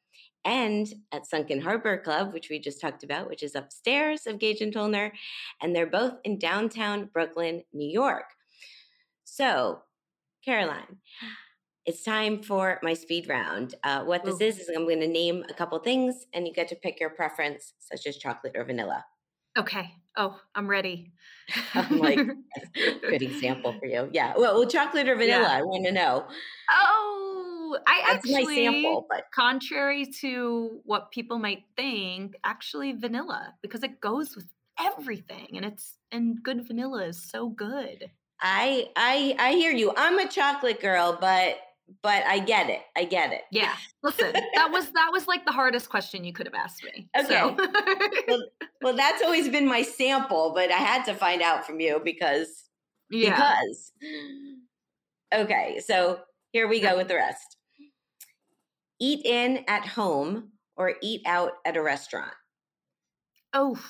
[0.45, 4.61] and at Sunken Harbor Club, which we just talked about, which is upstairs of Gage
[4.61, 5.13] and Tollner.
[5.63, 8.27] And they're both in downtown Brooklyn, New York.
[9.25, 9.81] So,
[10.45, 10.99] Caroline,
[11.87, 13.75] it's time for my speed round.
[13.85, 14.45] Uh, what this Ooh.
[14.45, 17.11] is is I'm going to name a couple things, and you get to pick your
[17.11, 19.05] preference, such as chocolate or vanilla.
[19.59, 21.13] okay oh i'm ready
[21.75, 22.19] I'm like,
[22.75, 24.09] Good example for you.
[24.13, 24.35] Yeah.
[24.37, 25.43] Well, well chocolate or vanilla?
[25.43, 25.59] Yeah.
[25.59, 26.27] I want to know.
[26.71, 33.55] Oh, I That's actually, my sample, but contrary to what people might think, actually vanilla
[33.63, 34.47] because it goes with
[34.81, 38.11] everything, and it's and good vanilla is so good.
[38.41, 39.93] I I I hear you.
[39.97, 41.59] I'm a chocolate girl, but
[42.03, 42.83] but I get it.
[42.97, 43.43] I get it.
[43.51, 47.09] Yeah, listen, that was that was like the hardest question you could have asked me.
[47.29, 47.57] so.
[48.83, 52.69] Well, that's always been my sample, but I had to find out from you because
[53.11, 53.31] yeah.
[53.31, 53.93] because.
[55.35, 56.21] Okay, so
[56.53, 57.57] here we go with the rest.
[59.01, 62.33] Eat in at home or eat out at a restaurant.
[63.53, 63.83] Oh.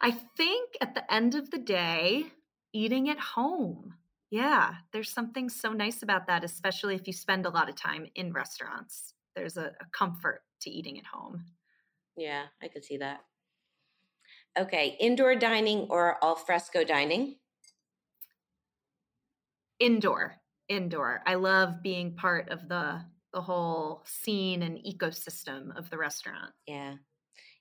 [0.00, 2.26] I think at the end of the day,
[2.72, 3.94] eating at home.
[4.30, 8.06] Yeah, there's something so nice about that, especially if you spend a lot of time
[8.14, 9.14] in restaurants.
[9.34, 11.44] There's a, a comfort to eating at home.
[12.16, 13.20] Yeah, I could see that.
[14.58, 17.36] Okay, indoor dining or al fresco dining?
[19.80, 20.36] Indoor.
[20.68, 21.22] Indoor.
[21.26, 26.52] I love being part of the the whole scene and ecosystem of the restaurant.
[26.66, 26.96] Yeah.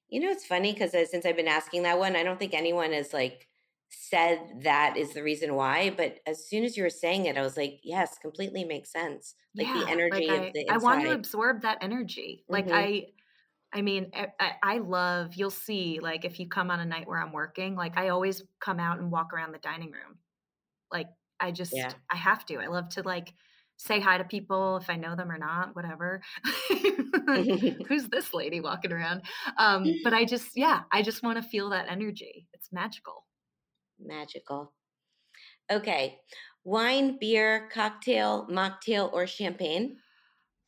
[0.10, 2.56] You know, it's funny because uh, since I've been asking that one, I don't think
[2.56, 3.49] anyone has like
[3.90, 5.90] said that is the reason why.
[5.92, 9.36] But as soon as you were saying it, I was like, yes, completely makes sense.
[9.58, 12.46] Like yeah, the energy like of I, the I want to absorb that energy.
[12.48, 12.72] Like Mhm.
[12.72, 13.08] I
[13.74, 17.08] I mean, I, I I love, you'll see, like if you come on a night
[17.08, 20.20] where I'm working, like I always come out and walk around the dining room.
[20.92, 21.08] Like
[21.40, 22.00] I just, Yeah.
[22.12, 22.58] I have to.
[22.58, 23.34] I love to like
[23.78, 26.22] say hi to people if I know them or not, whatever.
[27.88, 29.24] Who's this lady walking around?
[29.58, 32.50] Um, but I just, yeah, I just want to feel that energy.
[32.54, 33.26] It's magical.
[34.00, 34.74] Magical.
[35.72, 36.22] Okay.
[36.64, 40.02] Wine, beer, cocktail, mocktail, or champagne?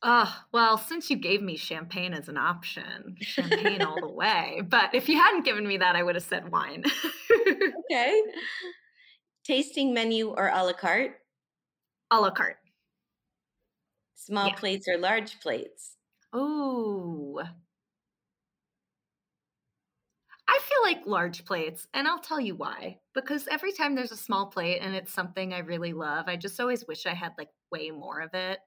[0.04, 4.60] Oh, well, since you gave me champagne as an option, champagne all the way.
[4.64, 6.82] But if you hadn't given me that, I would have said wine.
[7.90, 8.22] Okay.
[9.44, 11.20] Tasting menu or a la carte?
[12.10, 12.58] a la carte.
[14.14, 14.54] Small Yeah.
[14.54, 15.98] plates or large plates?
[16.34, 17.42] Oh.
[20.46, 23.00] I feel like large plates, and I'll tell you why.
[23.14, 26.60] Because every time there's a small plate and it's something I really love, I just
[26.60, 28.60] always wish I had like way more of it.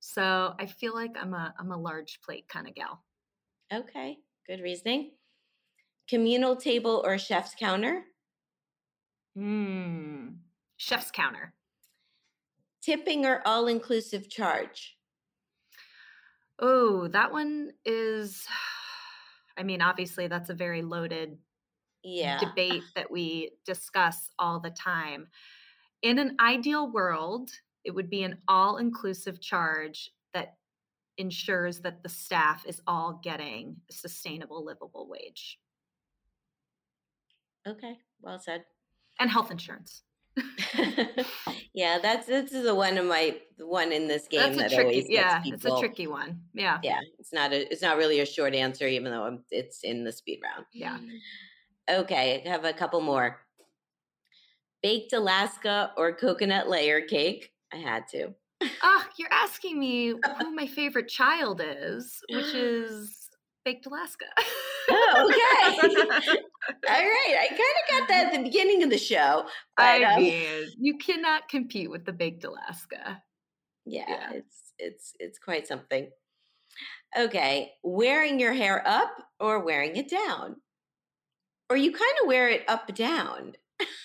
[0.00, 3.04] So I feel like I'm a I'm a large plate kind of gal.
[3.72, 4.18] Okay.
[4.46, 5.12] Good reasoning.
[6.08, 8.04] Communal table or chef's counter?
[9.34, 10.28] Hmm.
[10.76, 11.54] Chef's counter.
[12.82, 14.98] Tipping or all inclusive charge?
[16.58, 18.46] Oh, that one is
[19.56, 21.38] I mean, obviously that's a very loaded
[22.02, 22.38] Yeah.
[22.38, 25.28] debate that we discuss all the time.
[26.02, 27.50] In an ideal world,
[27.84, 30.58] it would be an all inclusive charge that
[31.16, 35.60] ensures that the staff is all getting a sustainable, livable wage
[37.66, 37.98] Okay.
[38.20, 38.64] Well said.
[39.18, 40.02] and health insurance.
[41.74, 44.82] yeah, that's this is the one of my one in this game That's that tricky,
[45.00, 45.54] always yeah, people.
[45.54, 46.40] it's a tricky one.
[46.52, 50.04] Yeah, Yeah, it's not a it's not really a short answer, even though it's in
[50.04, 50.66] the speed round.
[50.72, 50.98] yeah.
[51.88, 53.40] Okay, I have a couple more.
[54.82, 57.52] Baked Alaska or coconut layer cake?
[57.72, 58.34] I had to.
[58.82, 63.28] oh, you're asking me who my favorite child is, which is
[63.64, 64.26] Baked Alaska.
[64.90, 66.38] Oh, okay.
[66.68, 69.46] All right, I kind of got that at the beginning of the show.
[69.76, 73.22] But, I um, mean, you cannot compete with the Baked Alaska.
[73.84, 74.30] yeah, yeah.
[74.32, 76.08] it's it's it's quite something.
[77.16, 80.56] Okay, wearing your hair up or wearing it down,
[81.70, 83.54] or you kind of wear it up down.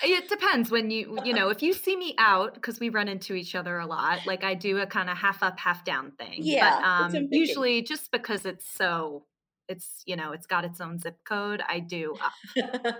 [0.03, 3.33] It depends when you, you know, if you see me out because we run into
[3.35, 6.39] each other a lot, like I do a kind of half up, half down thing.
[6.39, 9.25] Yeah, But that's what I'm um, usually just because it's so,
[9.69, 12.17] it's, you know, it's got its own zip code, I do
[12.55, 12.91] uh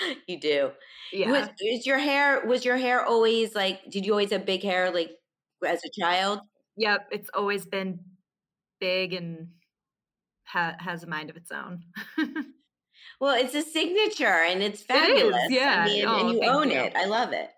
[0.26, 0.70] you do.
[1.12, 1.30] Yeah.
[1.30, 3.90] Was, is your hair was your hair always like?
[3.90, 5.10] Did you always have big hair like
[5.66, 6.40] as a child?
[6.76, 7.08] Yep.
[7.12, 8.00] It's always been
[8.80, 9.48] big and
[10.44, 11.84] ha- has a mind of its own.
[13.20, 15.46] Well, it's a signature and it's is, fabulous.
[15.50, 15.82] yeah.
[15.82, 16.78] I mean, Oh, and you own you.
[16.78, 16.94] it.
[16.96, 17.50] I love it.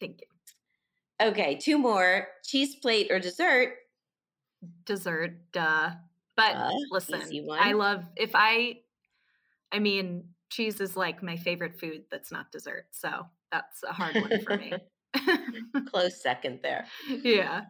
[0.00, 1.26] Thank you.
[1.28, 3.74] Okay, two more: cheese plate or dessert.
[4.84, 5.90] Dessert, duh.
[6.36, 8.80] But Uh, listen, I love, if I,
[9.70, 12.86] I mean, cheese is like my favorite food that's not dessert.
[12.90, 14.72] So that's a hard one for me.
[15.90, 16.86] Close second there.
[17.08, 17.62] yeah.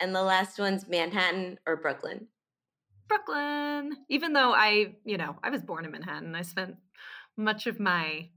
[0.00, 2.28] And the last one's Manhattan or Brooklyn.
[3.08, 3.92] Brooklyn.
[4.08, 6.76] Even though I, you know, I was born in Manhattan, I spent
[7.36, 8.28] much of my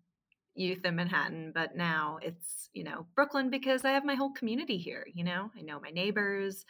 [0.54, 4.78] youth in Manhattan, but now it's, you know, Brooklyn because I have my whole community
[4.78, 5.52] here, you know?
[5.58, 6.66] I know my neighbors,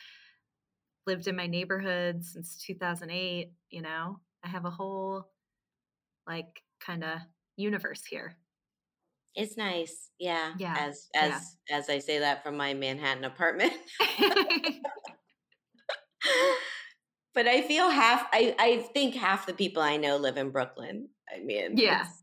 [1.08, 4.20] lived in my neighborhood since 2008, you know?
[4.43, 5.30] I have a whole
[6.28, 7.20] like kind of
[7.58, 8.36] universe here.
[9.36, 10.53] It's nice, yeah.
[10.58, 11.78] Yeah, As as yeah.
[11.78, 13.74] as I say that from my Manhattan apartment.
[17.34, 18.28] but I feel half.
[18.32, 21.10] I I think half the people I know live in Brooklyn.
[21.34, 22.01] I mean, Yeah.
[22.01, 22.22] it's-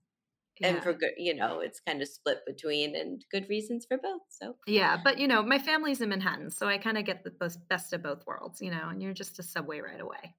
[0.63, 4.23] and for good, you know, it's kind of split between, and good reasons for both.
[4.31, 7.31] So Yeah, but you know, my family's in Manhattan, so I kind of get the
[7.31, 10.37] best, best of both worlds, you know, and you're just a subway right away.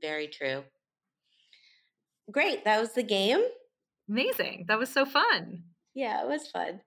[0.00, 0.64] very true.
[2.30, 3.44] Great, that was the game.
[4.08, 4.64] Amazing.
[4.66, 5.62] That was so fun.
[5.94, 6.82] Yeah, it was fun.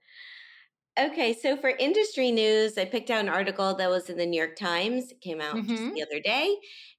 [1.00, 4.38] Okay, so for industry news, I picked out an article that was in the New
[4.38, 5.12] York Times.
[5.12, 5.96] It came out just Mhm.
[5.96, 6.58] the other day,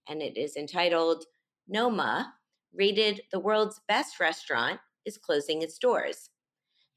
[0.09, 1.25] and it is entitled
[1.69, 2.35] Noma
[2.73, 6.31] rated the world's best restaurant, is closing its doors.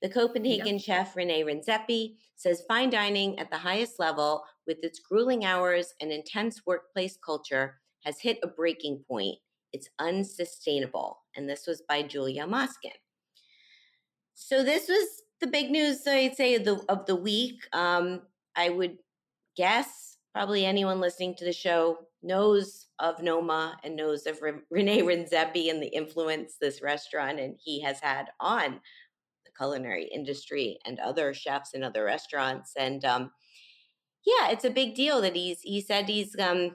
[0.01, 0.81] The Copenhagen yep.
[0.81, 6.11] chef Rene Redzepi says fine dining at the highest level, with its grueling hours and
[6.11, 9.37] intense workplace culture, has hit a breaking point.
[9.73, 11.23] It's unsustainable.
[11.35, 12.91] And this was by Julia Moskin.
[14.33, 17.61] So this was the big news, I'd say, of the, of the week.
[17.73, 18.21] Um,
[18.55, 18.97] I would
[19.55, 25.69] guess probably anyone listening to the show knows of Noma and knows of Rene Redzepi
[25.69, 28.81] and the influence this restaurant and he has had on
[29.45, 32.73] the culinary industry and other chefs and other restaurants.
[32.77, 33.31] And um,
[34.25, 36.71] yeah, it's a big deal that he's he said he's um,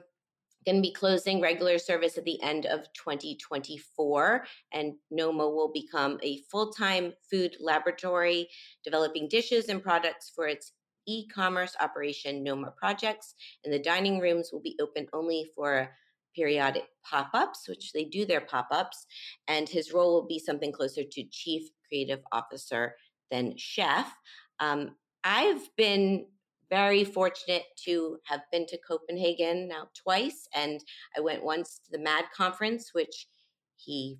[0.65, 4.43] going to be closing regular service at the end of 2024
[4.73, 8.47] and noma will become a full-time food laboratory
[8.83, 10.73] developing dishes and products for its
[11.07, 15.89] e-commerce operation noma projects and the dining rooms will be open only for
[16.35, 19.05] periodic pop-ups which they do their pop-ups
[19.47, 22.95] and his role will be something closer to chief creative officer
[23.29, 24.13] than chef
[24.59, 24.91] um,
[25.23, 26.25] i've been
[26.71, 30.79] very fortunate to have been to Copenhagen now twice, and
[31.15, 33.27] I went once to the MAD conference, which
[33.75, 34.17] he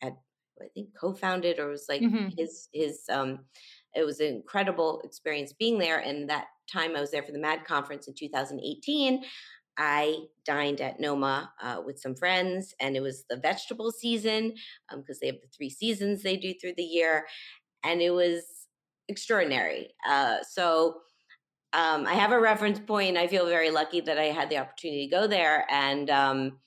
[0.00, 0.14] had,
[0.60, 2.28] I think, co-founded or was like mm-hmm.
[2.36, 3.02] his his.
[3.08, 3.40] Um,
[3.94, 7.38] it was an incredible experience being there, and that time I was there for the
[7.38, 9.22] MAD conference in 2018.
[9.78, 14.54] I dined at Noma uh, with some friends, and it was the vegetable season
[14.90, 17.26] because um, they have the three seasons they do through the year,
[17.84, 18.44] and it was
[19.08, 19.94] extraordinary.
[20.06, 21.00] Uh, so
[21.72, 23.16] um, I have a reference point.
[23.16, 26.58] I feel very lucky that I had the opportunity to go there, and um,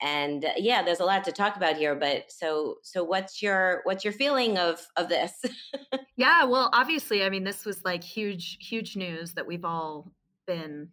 [0.00, 1.94] and uh, yeah, there's a lot to talk about here.
[1.94, 5.44] But so so, what's your what's your feeling of of this?
[6.16, 10.12] yeah, well, obviously, I mean, this was like huge huge news that we've all
[10.46, 10.90] been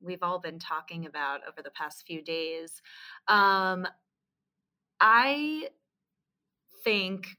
[0.00, 2.82] we've all been talking about over the past few days.
[3.28, 3.86] Um,
[5.00, 5.68] I
[6.84, 7.36] think,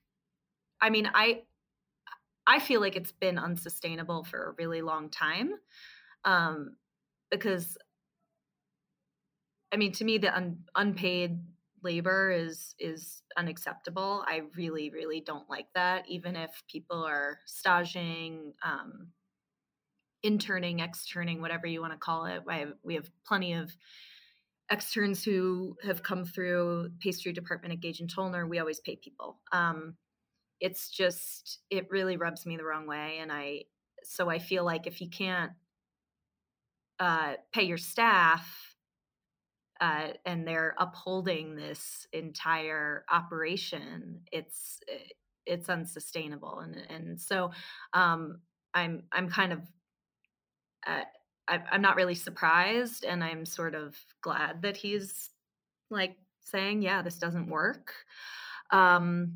[0.81, 1.43] I mean, I
[2.47, 5.51] I feel like it's been unsustainable for a really long time
[6.23, 6.77] um,
[7.29, 7.77] because,
[9.71, 11.39] I mean, to me, the un- unpaid
[11.83, 14.23] labor is is unacceptable.
[14.27, 16.05] I really, really don't like that.
[16.07, 19.09] Even if people are staging, um,
[20.23, 23.71] interning, externing, whatever you want to call it, have, we have plenty of
[24.69, 28.49] externs who have come through pastry department at Gage and Tollner.
[28.49, 29.39] We always pay people.
[29.51, 29.95] Um,
[30.59, 33.61] it's just it really rubs me the wrong way and i
[34.03, 35.51] so i feel like if you can't
[36.99, 38.66] uh, pay your staff
[39.79, 45.09] uh, and they're upholding this entire operation it's eh,
[45.45, 47.51] it's unsustainable and and so
[47.93, 48.39] um,
[48.73, 49.59] i'm i'm kind of
[50.85, 51.01] uh,
[51.47, 55.29] I, i'm not really surprised and i'm sort of glad that he's
[55.89, 57.93] like saying yeah this doesn't work.
[58.71, 59.33] Um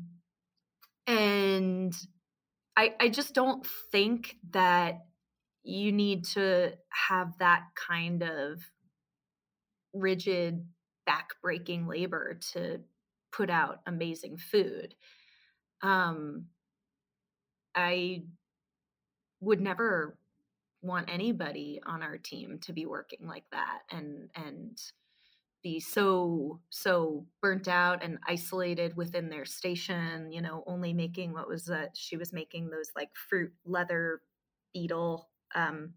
[1.06, 1.94] and
[2.76, 5.04] I, I just don't think that
[5.62, 8.60] you need to have that kind of
[9.92, 10.66] rigid
[11.06, 12.80] back-breaking labor to
[13.32, 14.94] put out amazing food.
[15.82, 16.46] Um
[17.74, 18.22] i
[19.40, 20.18] would never
[20.82, 24.78] want anybody on our team to be working like that and and
[25.62, 31.48] be so so burnt out and isolated within their station you know only making what
[31.48, 34.20] was that she was making those like fruit leather
[34.74, 35.92] beetle um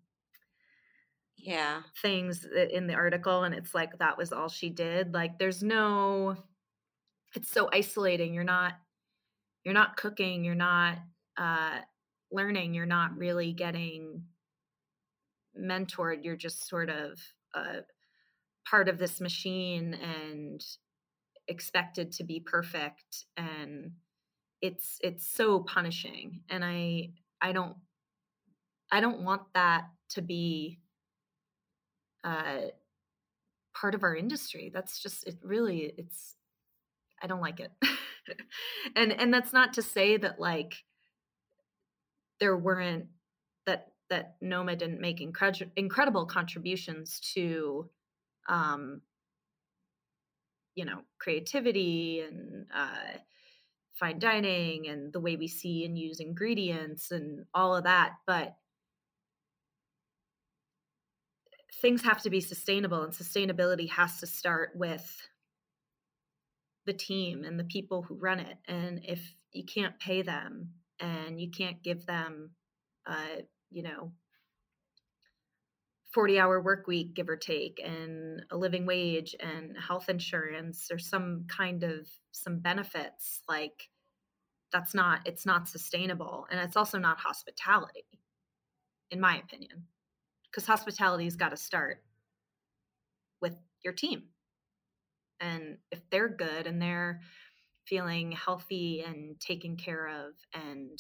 [1.38, 1.82] yeah.
[2.02, 6.36] things in the article and it's like that was all she did like there's no
[7.36, 8.74] it's so isolating you're not
[9.64, 10.98] you're not cooking you're not
[11.38, 11.80] uh
[12.32, 14.24] learning you're not really getting
[15.60, 17.20] mentored you're just sort of
[17.54, 17.82] uh
[18.68, 20.64] part of this machine and
[21.48, 23.92] expected to be perfect and
[24.62, 27.10] it's it's so punishing and i
[27.42, 27.76] i don't
[28.92, 30.80] i don't want that to be
[32.26, 32.68] uh
[33.74, 36.36] part of our industry that's just it really it's
[37.22, 37.72] i don't like it
[38.96, 40.76] and and that's not to say that like
[42.40, 43.06] there weren't
[43.66, 47.90] that that noma didn't make incredible incredible contributions to
[48.48, 49.02] um,
[50.76, 53.18] you know, creativity and uh,
[53.94, 58.16] fine dining and the way we see and use ingredients and all of that.
[58.28, 58.56] But
[61.86, 65.22] things have to be sustainable, and sustainability has to start with
[66.88, 68.58] the team and the people who run it.
[68.68, 72.56] And if you can't pay them and you can't give them,
[73.06, 74.14] uh, you know,
[76.12, 80.98] 40 hour work week give or take and a living wage and health insurance or
[80.98, 83.90] some kind of some benefits like
[84.72, 88.06] that's not it's not sustainable and it's also not hospitality
[89.12, 89.88] in my opinion
[90.56, 92.02] because hospitality's got to start
[93.42, 94.24] with your team.
[95.42, 97.20] And if they're good and they're
[97.86, 100.98] feeling healthy and taken care of and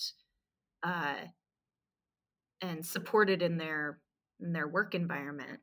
[0.84, 1.16] uh
[2.62, 4.00] and supported in their
[4.40, 5.62] in their work environment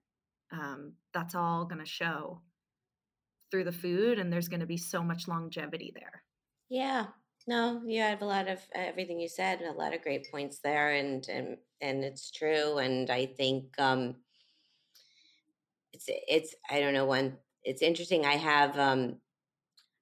[0.53, 2.43] um, that's all going to show
[3.51, 6.23] through the food and there's going to be so much longevity there.
[6.69, 7.07] Yeah
[7.47, 10.93] no you have a lot of everything you said a lot of great points there
[10.93, 14.15] and and and it's true and i think um
[15.93, 19.17] it's it's i don't know one it's interesting i have um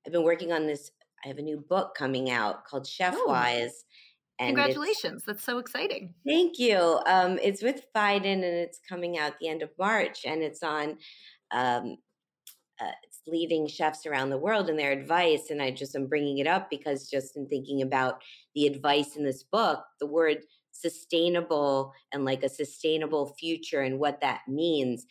[0.06, 0.90] i've been working on this
[1.24, 3.26] i have a new book coming out called chef oh.
[3.26, 3.84] wise
[4.40, 5.22] and Congratulations.
[5.26, 6.14] That's so exciting.
[6.26, 6.98] Thank you.
[7.06, 10.96] Um, it's with Phaidon and it's coming out the end of March and it's on
[11.50, 11.98] um,
[12.80, 12.90] uh,
[13.26, 15.50] leading chefs around the world and their advice.
[15.50, 18.22] And I just am bringing it up because just in thinking about
[18.54, 20.38] the advice in this book, the word
[20.72, 25.06] sustainable and like a sustainable future and what that means,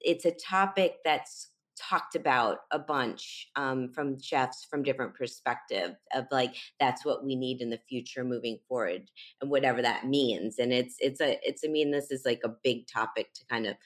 [0.00, 6.26] it's a topic that's talked about a bunch um, from chefs from different perspective of
[6.30, 9.02] like that's what we need in the future moving forward
[9.40, 12.54] and whatever that means and it's it's a it's i mean this is like a
[12.64, 13.76] big topic to kind of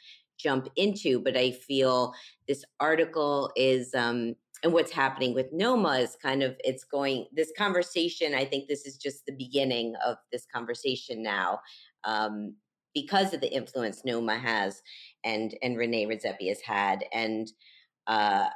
[0.42, 2.14] jump into but i feel
[2.48, 4.34] this article is um
[4.64, 8.86] and what's happening with noma is kind of it's going this conversation i think this
[8.86, 11.58] is just the beginning of this conversation now
[12.04, 12.54] um
[12.94, 14.82] because of the influence noma has
[15.24, 17.52] and and rene redzepi has had and
[18.06, 18.46] uh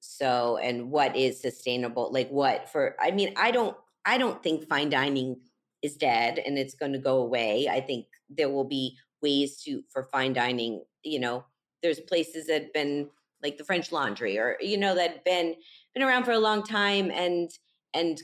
[0.00, 4.68] so and what is sustainable like what for i mean i don't i don't think
[4.68, 5.36] fine dining
[5.82, 7.68] is dead and it's going to go away.
[7.70, 8.96] I think there will be
[9.26, 11.44] ways to for fine dining you know?
[11.82, 13.10] There's places that have been
[13.42, 15.54] like the french laundry or you know that been
[15.94, 17.50] been around for a long time and
[17.92, 18.18] and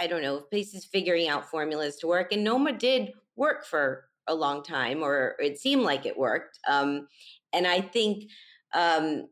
[0.00, 4.34] i don't know places figuring out formulas to work and noma did work for a
[4.34, 7.06] long time or it seemed like it worked um
[7.52, 8.24] and i think
[8.74, 9.28] um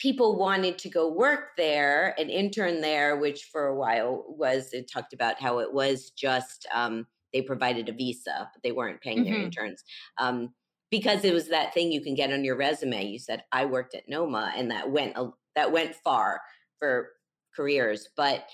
[0.00, 4.90] people wanted to go work there and intern there, which for a while was it
[4.90, 9.24] talked about how it was just um, they provided a visa, but they weren't paying
[9.24, 9.32] mm-hmm.
[9.32, 9.82] their interns.
[10.18, 10.50] Um,
[10.90, 13.06] because it was that thing you can get on your resume.
[13.06, 15.16] You said I worked at Noma, and that went
[15.54, 16.40] that went far
[16.78, 17.10] for
[17.54, 18.08] careers.
[18.16, 18.44] But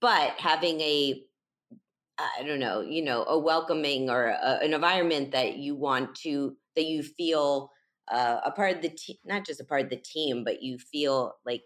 [0.00, 1.22] but having a
[2.18, 6.56] I don't know, you know, a welcoming or a, an environment that you want to
[6.76, 7.70] that you feel
[8.10, 10.78] uh, a part of the team, not just a part of the team, but you
[10.78, 11.62] feel like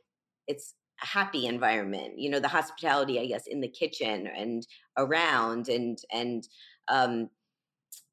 [0.47, 2.19] it's a happy environment.
[2.19, 4.67] You know, the hospitality, I guess, in the kitchen and
[4.97, 6.47] around, and and
[6.89, 7.31] um,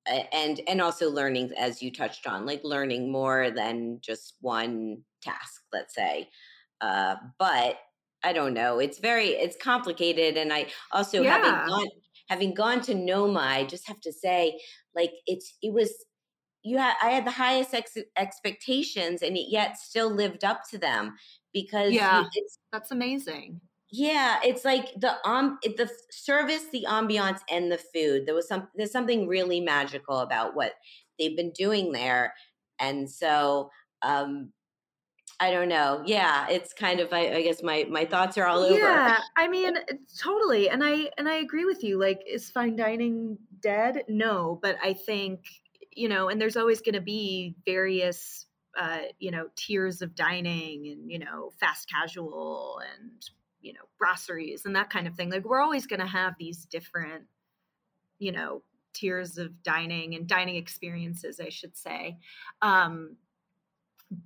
[0.06, 5.64] and and also learning, as you touched on, like learning more than just one task,
[5.72, 6.30] let's say.
[6.82, 7.78] Uh, but
[8.24, 8.80] I don't know.
[8.80, 11.38] It's very it's complicated, and I also yeah.
[11.38, 11.88] having gone
[12.28, 14.60] having gone to Noma, I just have to say,
[14.96, 15.94] like it's it was
[16.64, 20.78] you had I had the highest ex- expectations and it yet still lived up to
[20.78, 21.16] them
[21.54, 23.62] because yeah, it's that's amazing.
[23.92, 28.26] Yeah, it's like the um the service, the ambiance, and the food.
[28.26, 30.74] There was some there's something really magical about what
[31.20, 32.34] they've been doing there,
[32.80, 33.70] and so
[34.02, 34.52] um
[35.40, 36.04] I don't know.
[36.06, 38.78] Yeah, it's kind of I, I, guess my my thoughts are all over.
[38.80, 39.76] Yeah, I mean,
[40.18, 42.00] totally, and I and I agree with you.
[42.00, 44.04] Like, is fine dining dead?
[44.08, 45.42] No, but I think
[45.96, 48.46] you know, and there's always going to be various,
[48.78, 53.12] uh, you know, tiers of dining and, you know, fast casual and,
[53.62, 55.30] you know, brasseries and that kind of thing.
[55.30, 57.26] Like we're always going to have these different,
[58.20, 58.64] you know,
[58.94, 62.18] tiers of dining and dining experiences, I should say.
[62.62, 63.18] Um,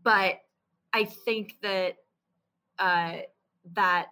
[0.04, 0.36] but
[0.94, 1.96] I think that,
[2.80, 3.18] uh,
[3.74, 4.08] that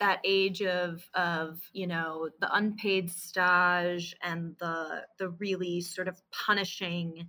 [0.00, 6.20] that age of of you know the unpaid stage and the the really sort of
[6.30, 7.28] punishing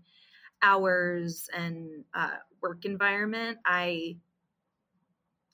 [0.62, 4.18] hours and uh, work environment i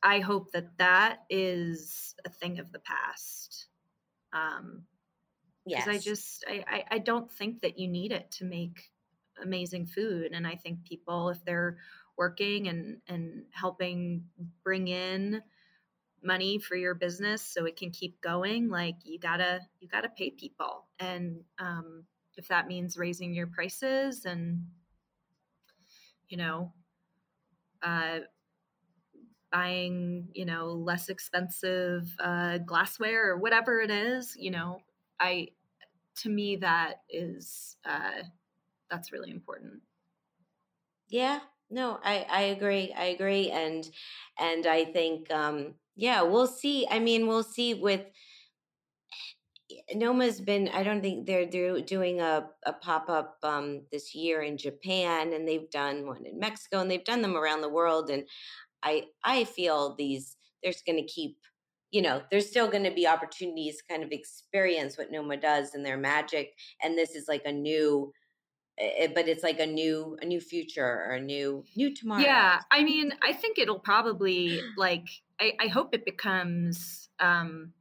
[0.01, 3.67] i hope that that is a thing of the past
[4.33, 4.83] um
[5.65, 8.91] yes i just I, I i don't think that you need it to make
[9.41, 11.77] amazing food and i think people if they're
[12.17, 14.23] working and and helping
[14.63, 15.41] bring in
[16.25, 20.31] money for your business so it can keep going like you gotta you gotta pay
[20.31, 22.03] people and um,
[22.35, 24.63] if that means raising your prices and
[26.29, 26.73] you know
[27.81, 28.19] uh,
[29.51, 34.79] buying you know less expensive uh, glassware or whatever it is you know
[35.19, 35.47] i
[36.15, 38.23] to me that is uh,
[38.89, 39.83] that's really important.
[41.07, 42.91] Yeah, no, I I agree.
[42.93, 43.89] I agree, and
[44.37, 46.87] and I think um, yeah, we'll see.
[46.89, 48.05] I mean, we'll see with.
[49.93, 50.69] Noma's been.
[50.73, 55.33] I don't think they're do, doing a, a pop up um, this year in Japan,
[55.33, 58.09] and they've done one in Mexico, and they've done them around the world.
[58.09, 58.23] And
[58.83, 61.37] I I feel these there's going to keep
[61.91, 65.73] you know there's still going to be opportunities to kind of experience what noma does
[65.73, 66.53] and their magic
[66.83, 68.11] and this is like a new
[68.77, 72.59] it, but it's like a new a new future or a new new tomorrow yeah
[72.71, 75.07] i mean i think it'll probably like
[75.39, 77.71] i, I hope it becomes um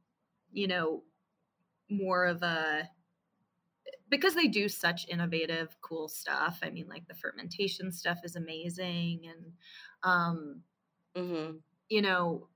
[0.53, 1.03] you know
[1.89, 2.89] more of a
[4.09, 9.21] because they do such innovative cool stuff i mean like the fermentation stuff is amazing
[9.25, 9.51] and
[10.03, 10.61] um
[11.15, 11.57] mm-hmm.
[11.89, 12.47] you know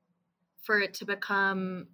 [0.61, 1.87] for it to become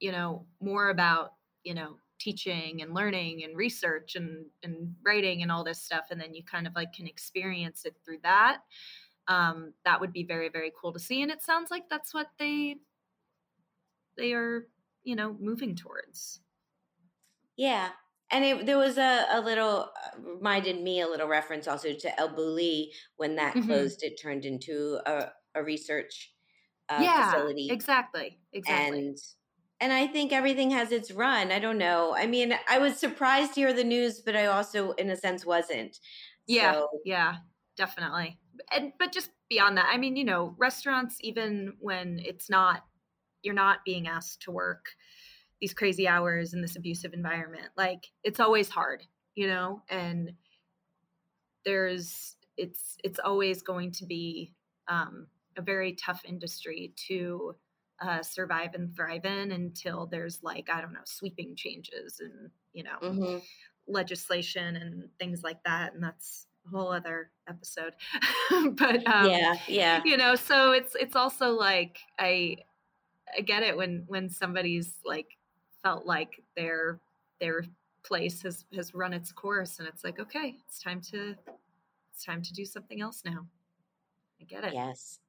[0.00, 1.32] you know more about
[1.64, 6.20] you know teaching and learning and research and and writing and all this stuff and
[6.20, 8.58] then you kind of like can experience it through that
[9.28, 12.28] um that would be very very cool to see and it sounds like that's what
[12.38, 12.76] they
[14.16, 14.66] they are
[15.04, 16.40] you know moving towards
[17.56, 17.88] yeah
[18.32, 22.20] and it, there was a, a little uh, reminded me a little reference also to
[22.20, 23.66] El Bulli when that mm-hmm.
[23.66, 26.32] closed it turned into a, a research
[26.88, 29.18] uh, yeah, facility exactly exactly and
[29.80, 31.52] and I think everything has its run.
[31.52, 32.14] I don't know.
[32.16, 35.44] I mean, I was surprised to hear the news, but I also, in a sense,
[35.44, 35.98] wasn't.
[36.46, 36.88] Yeah, so.
[37.04, 37.36] yeah,
[37.76, 38.38] definitely.
[38.74, 42.84] And but just beyond that, I mean, you know, restaurants, even when it's not,
[43.42, 44.86] you're not being asked to work
[45.60, 47.68] these crazy hours in this abusive environment.
[47.76, 50.32] Like it's always hard, you know, and
[51.64, 54.52] there's it's it's always going to be
[54.88, 55.26] um,
[55.56, 57.54] a very tough industry to
[58.00, 62.84] uh, survive and thrive in until there's like I don't know sweeping changes and you
[62.84, 63.38] know mm-hmm.
[63.86, 67.94] legislation and things like that, and that's a whole other episode.
[68.72, 72.58] but um, yeah, yeah, you know, so it's it's also like I
[73.36, 75.36] I get it when when somebody's like
[75.86, 77.00] felt like their
[77.40, 77.64] their
[78.04, 81.34] place has has run its course, and it's like okay, it's time to
[82.12, 83.46] it's time to do something else now.
[84.40, 84.74] I get it.
[84.74, 85.20] Yes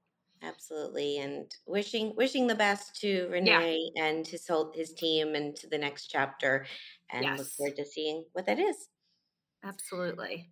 [0.44, 4.04] absolutely and wishing wishing the best to rene yeah.
[4.04, 6.66] and his whole his team and to the next chapter
[7.12, 7.40] and yes.
[7.40, 8.90] look forward to seeing what that is
[9.64, 10.52] absolutely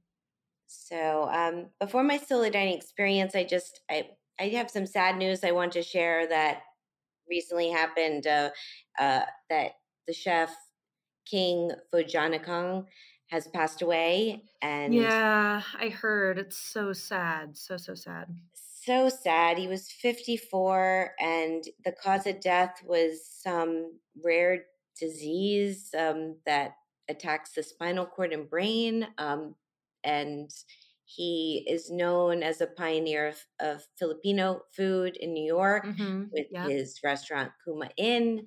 [0.66, 4.08] so um before my solo dining experience i just i
[4.40, 6.62] i have some sad news i want to share that
[7.30, 8.50] recently happened uh
[9.00, 9.74] uh that
[10.08, 10.56] the chef
[11.26, 12.86] king Phojanakong
[13.28, 18.28] has passed away and yeah i heard it's so sad so so sad
[18.86, 19.58] so sad.
[19.58, 23.94] He was 54, and the cause of death was some
[24.24, 24.66] rare
[25.00, 26.76] disease um, that
[27.10, 29.08] attacks the spinal cord and brain.
[29.18, 29.56] Um,
[30.04, 30.52] and
[31.06, 36.26] he is known as a pioneer of, of Filipino food in New York mm-hmm.
[36.32, 36.70] with yep.
[36.70, 38.46] his restaurant Kuma Inn.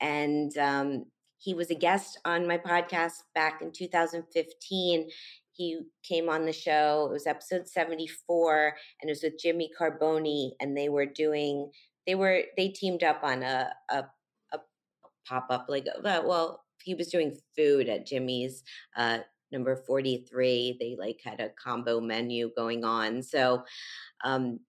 [0.00, 1.04] And um,
[1.38, 5.08] he was a guest on my podcast back in 2015
[5.56, 7.06] he came on the show.
[7.08, 11.70] It was episode 74 and it was with Jimmy Carbone and they were doing
[12.06, 14.04] they were they teamed up on a a,
[14.52, 14.58] a
[15.26, 18.62] pop up like uh, well he was doing food at Jimmy's
[18.96, 19.18] uh
[19.50, 23.64] number 43 they like had a combo menu going on so
[24.24, 24.60] um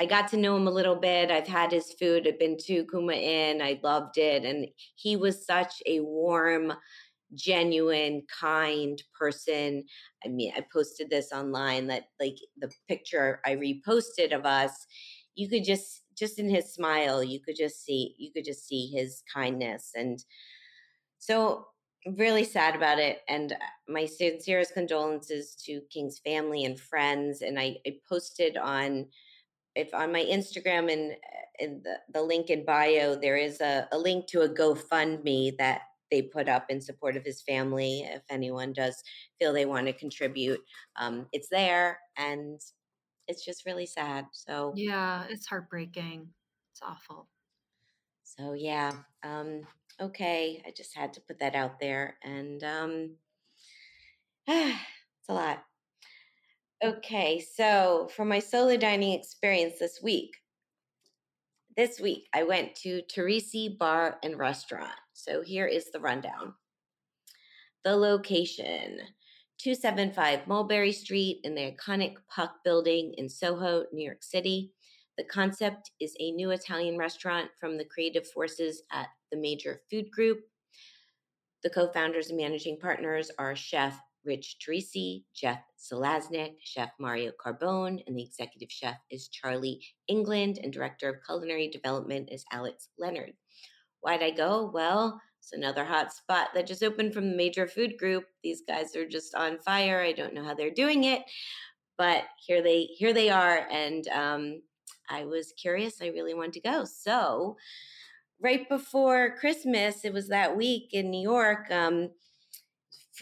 [0.00, 1.30] I got to know him a little bit.
[1.30, 2.26] I've had his food.
[2.26, 3.62] I've been to Kuma Inn.
[3.62, 4.44] I loved it.
[4.44, 4.66] And
[4.96, 6.72] he was such a warm,
[7.34, 9.84] genuine, kind person.
[10.24, 14.86] I mean, I posted this online that like the picture I reposted of us,
[15.34, 18.88] you could just just in his smile, you could just see you could just see
[18.88, 20.22] his kindness and
[21.18, 21.66] so
[22.16, 23.56] really sad about it and uh,
[23.88, 29.06] my sincerest condolences to King's family and friends and I, I posted on
[29.74, 31.16] if on my Instagram and
[31.58, 35.82] in the, the link in bio there is a, a link to a GoFundMe that
[36.12, 38.02] they put up in support of his family.
[38.02, 39.02] If anyone does
[39.38, 40.60] feel they want to contribute,
[40.96, 42.60] um, it's there, and
[43.26, 44.26] it's just really sad.
[44.32, 46.28] So yeah, it's heartbreaking.
[46.70, 47.28] It's awful.
[48.24, 48.92] So yeah,
[49.22, 49.62] um,
[50.00, 50.62] okay.
[50.66, 53.10] I just had to put that out there, and um,
[54.46, 55.64] it's a lot.
[56.84, 60.36] Okay, so for my solo dining experience this week,
[61.76, 64.90] this week I went to Torrisi Bar and Restaurant.
[65.12, 66.54] So here is the rundown.
[67.84, 68.98] The location
[69.58, 74.72] 275 Mulberry Street in the iconic Puck building in Soho, New York City.
[75.16, 80.10] The concept is a new Italian restaurant from the creative forces at the Major Food
[80.10, 80.40] Group.
[81.62, 88.02] The co founders and managing partners are Chef Rich Torrisi, Jeff Zalaznick, Chef Mario Carbone,
[88.06, 93.32] and the executive chef is Charlie England, and director of culinary development is Alex Leonard.
[94.00, 94.70] Why'd I go?
[94.72, 98.24] Well, it's another hot spot that just opened from the major food group.
[98.42, 100.00] These guys are just on fire.
[100.00, 101.22] I don't know how they're doing it,
[101.98, 104.62] but here they here they are, and um,
[105.10, 106.00] I was curious.
[106.00, 107.56] I really wanted to go, so
[108.40, 111.70] right before Christmas, it was that week in New York.
[111.70, 112.10] Um,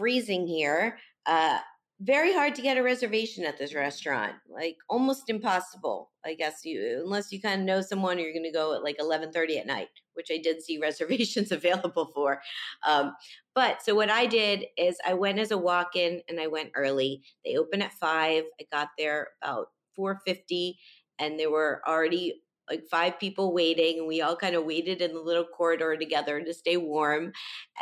[0.00, 0.98] freezing here.
[1.26, 1.58] Uh,
[2.02, 7.02] very hard to get a reservation at this restaurant like almost impossible i guess you
[7.04, 9.88] unless you kind of know someone you're going to go at like 11.30 at night
[10.14, 12.40] which i did see reservations available for
[12.86, 13.14] um,
[13.54, 17.22] but so what i did is i went as a walk-in and i went early
[17.44, 19.66] they open at 5 i got there about
[19.98, 20.76] 4.50
[21.18, 22.40] and there were already
[22.70, 26.40] like five people waiting and we all kind of waited in the little corridor together
[26.40, 27.32] to stay warm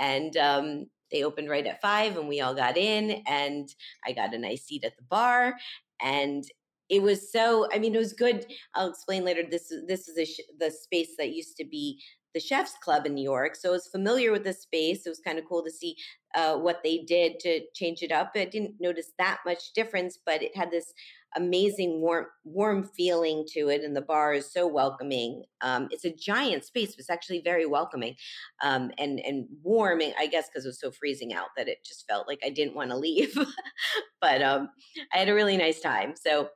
[0.01, 3.75] and um, they opened right at five and we all got in and
[4.07, 5.55] i got a nice seat at the bar
[6.01, 6.45] and
[6.89, 10.41] it was so i mean it was good i'll explain later this this is sh-
[10.59, 12.01] the space that used to be
[12.35, 15.21] the chefs club in new york so i was familiar with the space it was
[15.21, 15.97] kind of cool to see
[16.35, 20.43] uh, what they did to change it up i didn't notice that much difference but
[20.43, 20.93] it had this
[21.37, 25.45] amazing warm warm feeling to it and the bar is so welcoming.
[25.61, 28.17] Um, it's a giant space but it's actually very welcoming
[28.63, 32.07] um, and and warming i guess because it was so freezing out that it just
[32.09, 33.37] felt like i didn't want to leave.
[34.21, 34.71] But um,
[35.15, 36.15] i had a really nice time.
[36.17, 36.49] So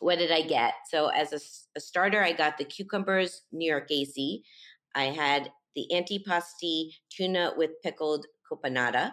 [0.00, 0.74] what did i get?
[0.90, 1.40] So as a,
[1.76, 4.42] a starter i got the cucumbers new york ac
[4.94, 9.12] i had the antipasti tuna with pickled caponata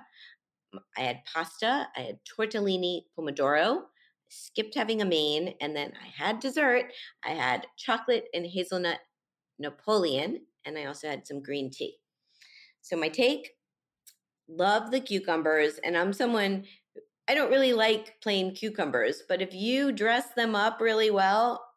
[0.97, 3.83] I had pasta, I had tortellini pomodoro,
[4.29, 6.91] skipped having a main, and then I had dessert.
[7.23, 8.99] I had chocolate and hazelnut
[9.59, 11.97] Napoleon, and I also had some green tea.
[12.81, 13.51] So my take,
[14.47, 16.65] love the cucumbers, and I'm someone
[17.27, 21.67] I don't really like plain cucumbers, but if you dress them up really well,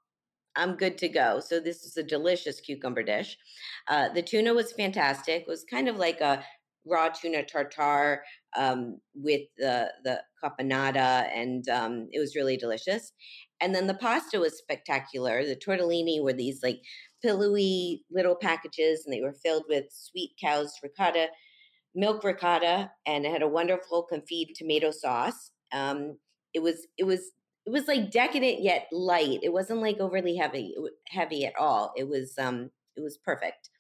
[0.57, 1.41] I'm good to go.
[1.41, 3.37] So this is a delicious cucumber dish.
[3.89, 5.43] Uh, the tuna was fantastic.
[5.43, 6.45] It was kind of like a
[6.87, 8.25] raw tuna tartare
[8.57, 13.13] um, with the the caponata, and um, it was really delicious.
[13.61, 15.45] And then the pasta was spectacular.
[15.45, 16.81] The tortellini were these like
[17.23, 21.29] pillowy little packages, and they were filled with sweet cow's ricotta,
[21.95, 25.53] milk ricotta, and it had a wonderful confit tomato sauce.
[25.73, 26.19] Um,
[26.55, 27.33] it was it was
[27.67, 29.41] it was like decadent yet light.
[29.43, 30.75] It wasn't like overly heavy
[31.09, 31.93] heavy at all.
[31.97, 33.71] It was um it was perfect.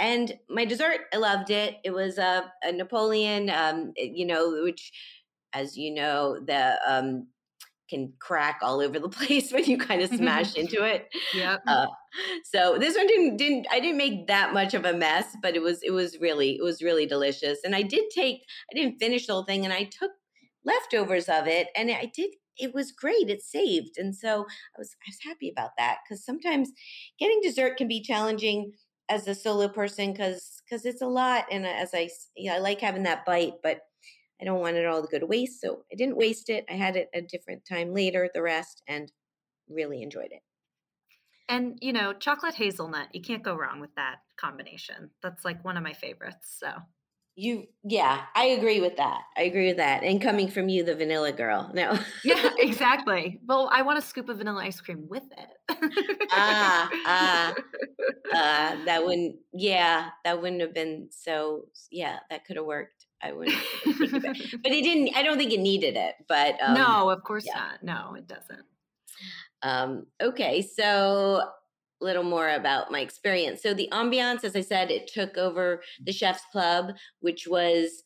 [0.00, 1.76] And my dessert, I loved it.
[1.84, 4.90] It was a, a Napoleon, um, you know, which,
[5.52, 7.26] as you know, the um,
[7.90, 11.08] can crack all over the place when you kind of smash into it.
[11.34, 11.58] Yeah.
[11.66, 11.88] Uh,
[12.44, 15.60] so this one didn't didn't I didn't make that much of a mess, but it
[15.60, 17.58] was it was really it was really delicious.
[17.62, 18.40] And I did take
[18.72, 20.12] I didn't finish the whole thing, and I took
[20.64, 23.28] leftovers of it, and I did it was great.
[23.28, 26.70] It saved, and so I was I was happy about that because sometimes
[27.18, 28.72] getting dessert can be challenging
[29.10, 32.80] as a solo person because because it's a lot and as i yeah, i like
[32.80, 33.80] having that bite but
[34.40, 36.74] i don't want it all to go to waste so i didn't waste it i
[36.74, 39.12] had it a different time later the rest and
[39.68, 40.42] really enjoyed it.
[41.48, 45.76] And you know chocolate hazelnut you can't go wrong with that combination that's like one
[45.76, 46.68] of my favorites so
[47.36, 49.22] you, yeah, I agree with that.
[49.36, 50.02] I agree with that.
[50.02, 51.98] And coming from you, the vanilla girl, no.
[52.24, 53.40] yeah, exactly.
[53.46, 56.28] Well, I want a scoop of vanilla ice cream with it.
[56.32, 57.54] ah, ah,
[58.34, 59.36] uh, that wouldn't.
[59.52, 61.68] Yeah, that wouldn't have been so.
[61.90, 63.06] Yeah, that could have worked.
[63.22, 63.56] I wouldn't.
[63.84, 65.16] but it didn't.
[65.16, 66.14] I don't think it needed it.
[66.28, 67.54] But um, no, of course yeah.
[67.54, 67.82] not.
[67.82, 68.66] No, it doesn't.
[69.62, 71.42] Um, okay, so
[72.00, 73.62] little more about my experience.
[73.62, 78.04] So the ambiance, as I said, it took over the Chef's Club, which was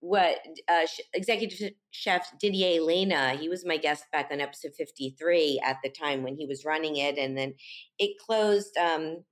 [0.00, 5.78] what uh, executive chef Didier Elena, he was my guest back on episode 53 at
[5.82, 7.18] the time when he was running it.
[7.18, 7.54] And then
[7.98, 9.24] it closed, um,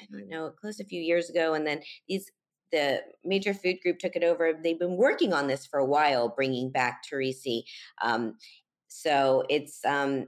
[0.00, 1.54] I don't know, it closed a few years ago.
[1.54, 2.30] And then these,
[2.70, 4.52] the major food group took it over.
[4.52, 7.62] They've been working on this for a while, bringing back Torrisi.
[8.00, 8.36] Um,
[8.86, 10.26] so it's um,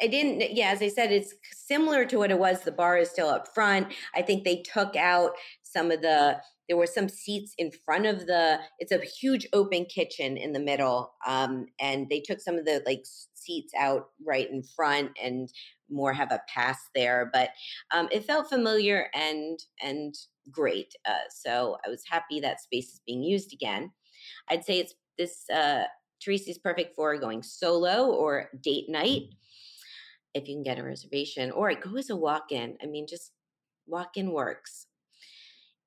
[0.00, 2.62] I didn't, yeah, as I said, it's similar to what it was.
[2.62, 3.92] The bar is still up front.
[4.14, 5.32] I think they took out
[5.62, 9.84] some of the, there were some seats in front of the, it's a huge open
[9.84, 11.12] kitchen in the middle.
[11.26, 15.52] Um, and they took some of the like seats out right in front and
[15.90, 17.30] more have a pass there.
[17.32, 17.50] But
[17.92, 20.14] um, it felt familiar and, and
[20.50, 20.94] great.
[21.06, 23.92] Uh, so I was happy that space is being used again.
[24.48, 25.84] I'd say it's this, uh,
[26.24, 29.22] Torrisi's perfect for going solo or date night
[30.34, 32.76] if you can get a reservation or go as a walk in.
[32.82, 33.32] I mean, just
[33.86, 34.86] walk in works.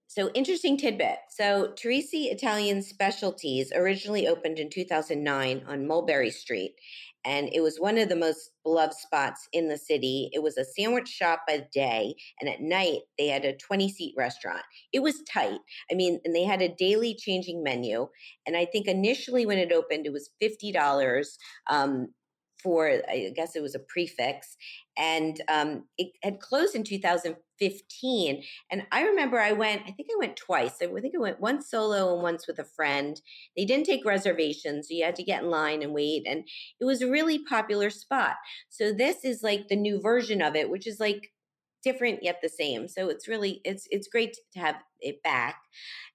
[0.07, 1.17] So, interesting tidbit.
[1.29, 6.75] So, Torrisi Italian Specialties originally opened in 2009 on Mulberry Street,
[7.25, 10.29] and it was one of the most beloved spots in the city.
[10.31, 14.13] It was a sandwich shop by day, and at night they had a 20 seat
[14.15, 14.61] restaurant.
[14.93, 15.59] It was tight.
[15.91, 18.07] I mean, and they had a daily changing menu.
[18.45, 21.25] And I think initially when it opened, it was $50
[21.69, 22.07] um,
[22.65, 24.57] for, I guess it was a prefix.
[24.97, 28.43] And um, it had closed in 2015.
[28.71, 30.81] And I remember I went, I think I went twice.
[30.81, 33.21] I think I went once solo and once with a friend.
[33.55, 36.23] They didn't take reservations, so you had to get in line and wait.
[36.27, 36.43] And
[36.81, 38.37] it was a really popular spot.
[38.69, 41.33] So this is like the new version of it, which is like
[41.85, 42.89] different yet the same.
[42.89, 45.61] So it's really it's it's great to have it back.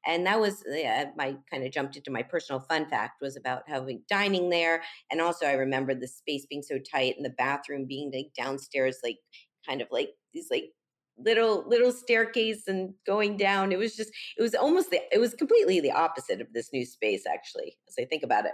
[0.06, 3.62] And that was yeah, my kind of jumped into my personal fun fact was about
[3.68, 7.86] having dining there, and also I remember the space being so tight and the bathroom
[7.86, 9.18] being like downstairs, like
[9.66, 10.72] kind of like these like
[11.16, 13.72] little little staircase and going down.
[13.72, 16.84] It was just it was almost the it was completely the opposite of this new
[16.84, 18.52] space actually, as I think about it.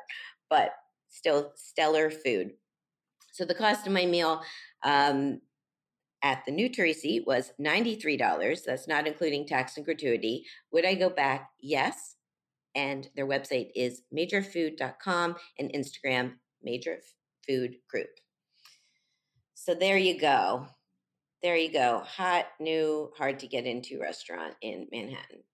[0.51, 0.73] But
[1.09, 2.53] still stellar food.
[3.33, 4.43] So the cost of my meal
[4.83, 5.41] um,
[6.27, 8.65] at the new Torrisi was $93.
[8.65, 10.45] That's not including tax and gratuity.
[10.73, 11.51] Would I go back?
[11.61, 12.17] Yes.
[12.75, 16.33] And their website is majorfood.com and Instagram,
[16.65, 16.99] Major
[17.47, 18.09] Food Group.
[19.55, 20.67] So there you go.
[21.45, 22.03] There you go.
[22.05, 25.45] Hot, new, hard to get into restaurant in Manhattan.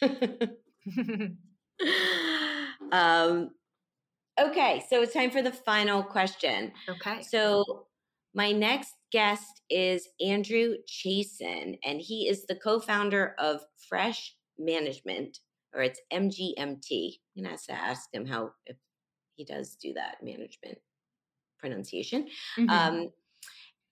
[2.90, 3.50] um,
[4.40, 6.72] okay, so it's time for the final question.
[6.88, 7.20] Okay.
[7.22, 7.86] So
[8.34, 15.38] my next guest is Andrew Chason, and he is the co founder of Fresh Management,
[15.74, 17.18] or it's MGMT.
[17.36, 18.76] I'm going to ask him how if
[19.36, 20.78] he does do that management
[21.58, 22.26] pronunciation.
[22.58, 22.70] Mm-hmm.
[22.70, 23.10] Um,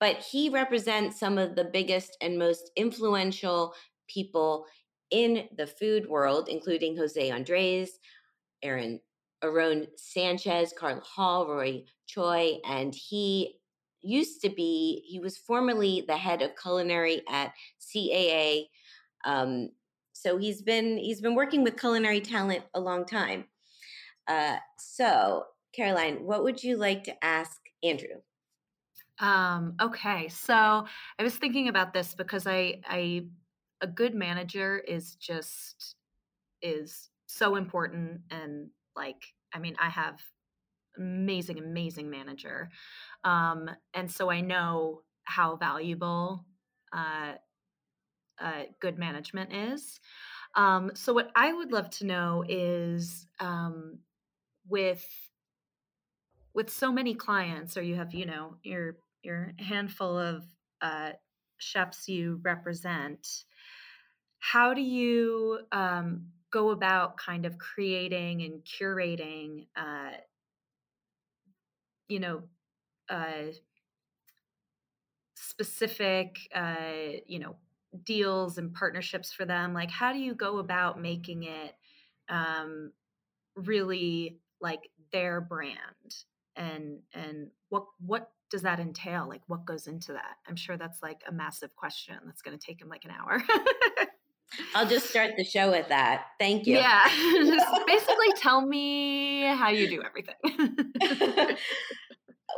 [0.00, 3.74] but he represents some of the biggest and most influential
[4.08, 4.66] people
[5.10, 7.98] in the food world, including Jose Andres,
[8.62, 9.00] Aaron
[9.42, 13.59] Aaron Sanchez, Carla Hall, Roy Choi, and he
[14.02, 18.68] used to be, he was formerly the head of culinary at CAA.
[19.24, 19.70] Um,
[20.12, 23.44] so he's been he's been working with culinary talent a long time.
[24.28, 25.44] Uh, so,
[25.74, 28.20] Caroline, what would you like to ask Andrew?
[29.18, 33.24] Um, okay, so I was thinking about this because I, I,
[33.82, 35.96] a good manager is just
[36.62, 39.22] is so important, and like,
[39.54, 40.20] I mean, I have
[40.96, 42.70] amazing, amazing manager.
[43.24, 46.44] Um, and so I know how valuable
[46.92, 47.34] uh,
[48.40, 50.00] uh, good management is.
[50.56, 53.98] Um, so what I would love to know is um,
[54.68, 55.04] with
[56.52, 60.44] with so many clients, or you have you know your your handful of
[60.80, 61.10] uh,
[61.58, 63.44] chefs you represent.
[64.38, 70.12] How do you um, go about kind of creating and curating, uh,
[72.10, 72.42] you know,
[73.08, 73.52] uh,
[75.34, 77.56] specific, uh, you know,
[78.04, 79.72] deals and partnerships for them?
[79.74, 81.74] Like, how do you go about making it
[82.28, 82.92] um,
[83.56, 85.76] really like their brand?
[86.56, 89.28] And and what what does that entail?
[89.28, 90.36] Like, what goes into that?
[90.48, 93.42] I'm sure that's like a massive question that's going to take him like an hour.
[94.74, 96.26] I'll just start the show with that.
[96.38, 96.76] Thank you.
[96.76, 97.08] Yeah.
[97.34, 100.34] just basically tell me how you do everything.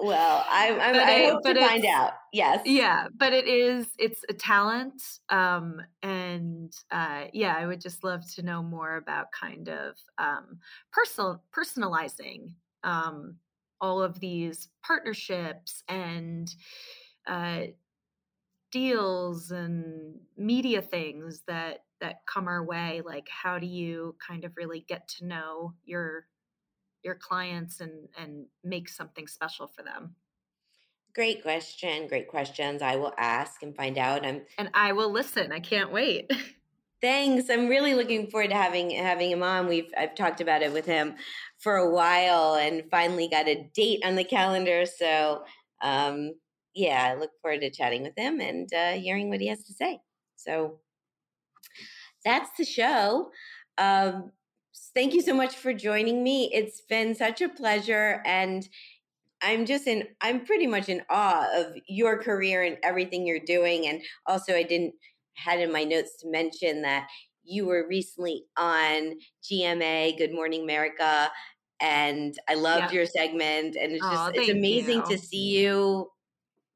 [0.02, 2.12] well, I'm, I'm I it, hope to find out.
[2.32, 2.60] Yes.
[2.64, 8.22] Yeah, but it is it's a talent, um, and uh, yeah, I would just love
[8.34, 10.58] to know more about kind of um,
[10.92, 13.36] personal personalizing um,
[13.80, 16.54] all of these partnerships and
[17.26, 17.62] uh,
[18.72, 23.00] deals and media things that that come our way.
[23.04, 26.26] Like, how do you kind of really get to know your
[27.04, 30.16] your clients and and make something special for them?
[31.14, 32.08] Great question.
[32.08, 32.80] Great questions.
[32.80, 34.26] I will ask and find out.
[34.26, 35.52] I'm and I will listen.
[35.52, 36.30] I can't wait.
[37.02, 37.50] Thanks.
[37.50, 39.68] I'm really looking forward to having having him on.
[39.68, 41.16] We've I've talked about it with him
[41.58, 44.86] for a while and finally got a date on the calendar.
[44.86, 45.44] So
[45.82, 46.32] um,
[46.74, 49.72] yeah, I look forward to chatting with him and uh, hearing what he has to
[49.72, 50.00] say.
[50.36, 50.78] So
[52.24, 53.30] that's the show.
[53.78, 54.32] Um,
[54.94, 56.50] thank you so much for joining me.
[56.52, 58.68] It's been such a pleasure and
[59.42, 63.88] I'm just in I'm pretty much in awe of your career and everything you're doing
[63.88, 64.94] and also I didn't
[65.34, 67.08] had in my notes to mention that
[67.42, 69.14] you were recently on
[69.50, 71.28] GMA Good Morning America
[71.80, 72.98] and I loved yeah.
[72.98, 75.16] your segment and it's just it's amazing you.
[75.16, 76.08] to see you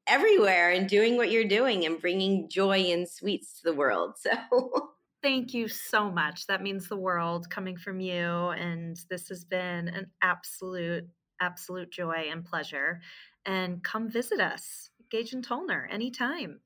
[0.07, 4.15] everywhere and doing what you're doing and bringing joy and sweets to the world.
[4.27, 4.91] So
[5.23, 6.45] thank you so much.
[6.47, 8.21] That means the world coming from you.
[8.21, 11.05] And this has been an absolute,
[11.41, 13.01] absolute joy and pleasure.
[13.45, 16.61] And come visit us, Gage and Tollner, anytime.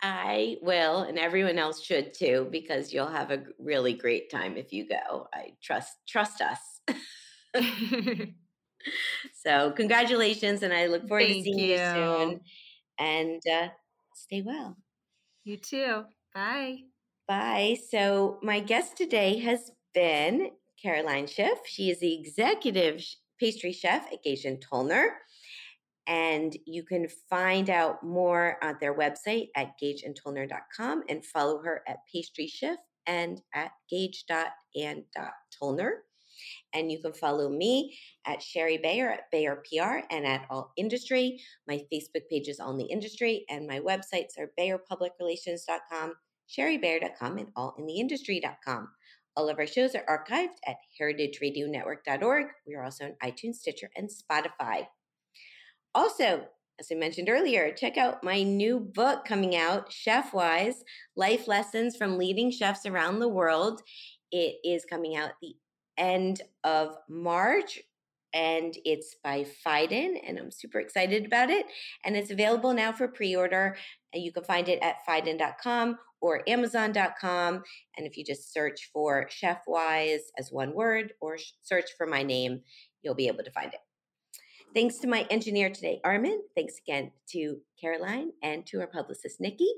[0.00, 4.72] I will, and everyone else should too, because you'll have a really great time if
[4.72, 5.26] you go.
[5.34, 6.80] I trust trust us.
[9.34, 11.72] so congratulations, and I look forward Thank to seeing you.
[11.72, 12.40] you soon.
[12.98, 13.68] And uh,
[14.14, 14.76] stay well.
[15.44, 16.04] You too.
[16.34, 16.82] Bye.
[17.26, 17.78] Bye.
[17.90, 20.50] So, my guest today has been
[20.82, 21.58] Caroline Schiff.
[21.66, 23.04] She is the executive
[23.38, 25.08] pastry chef at Gage and Tollner.
[26.06, 31.98] And you can find out more at their website at gageandtollner.com and follow her at
[32.10, 35.90] Pastry Schiff and at gage.and.tollner.
[36.74, 37.96] And you can follow me
[38.26, 41.40] at Shari Bayer at Bayer PR and at All Industry.
[41.66, 46.14] My Facebook page is All in the Industry, and my websites are BayerPublicRelations.com,
[46.48, 48.88] ShariBayer.com, and AllInTheIndustry.com.
[49.36, 52.46] All of our shows are archived at heritageradionetwork.org.
[52.66, 54.88] We are also on iTunes, Stitcher, and Spotify.
[55.94, 56.48] Also,
[56.80, 60.84] as I mentioned earlier, check out my new book coming out, Chef Wise
[61.16, 63.82] Life Lessons from Leading Chefs Around the World.
[64.30, 65.54] It is coming out the
[65.98, 67.80] end of March
[68.34, 71.66] and it's by Phaidon, and I'm super excited about it.
[72.04, 73.76] And it's available now for pre order.
[74.12, 77.62] And you can find it at Phaidon.com or Amazon.com.
[77.96, 82.22] And if you just search for Chef Wise as one word or search for my
[82.22, 82.60] name,
[83.02, 83.80] you'll be able to find it.
[84.74, 86.42] Thanks to my engineer today, Armin.
[86.54, 89.68] Thanks again to Caroline and to our publicist, Nikki.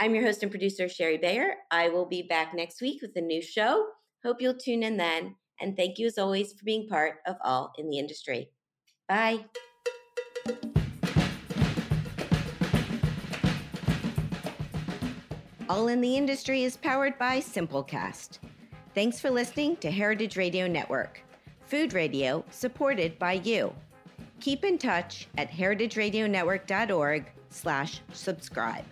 [0.00, 1.56] I'm your host and producer, Shari Bayer.
[1.70, 3.86] I will be back next week with a new show.
[4.24, 5.34] Hope you'll tune in then.
[5.60, 8.50] And thank you as always for being part of All in the Industry.
[9.08, 9.44] Bye.
[15.68, 18.38] All in the Industry is powered by Simplecast.
[18.94, 21.20] Thanks for listening to Heritage Radio Network,
[21.66, 23.72] food radio supported by you.
[24.40, 28.84] Keep in touch at heritageradionetwork.org slash subscribe.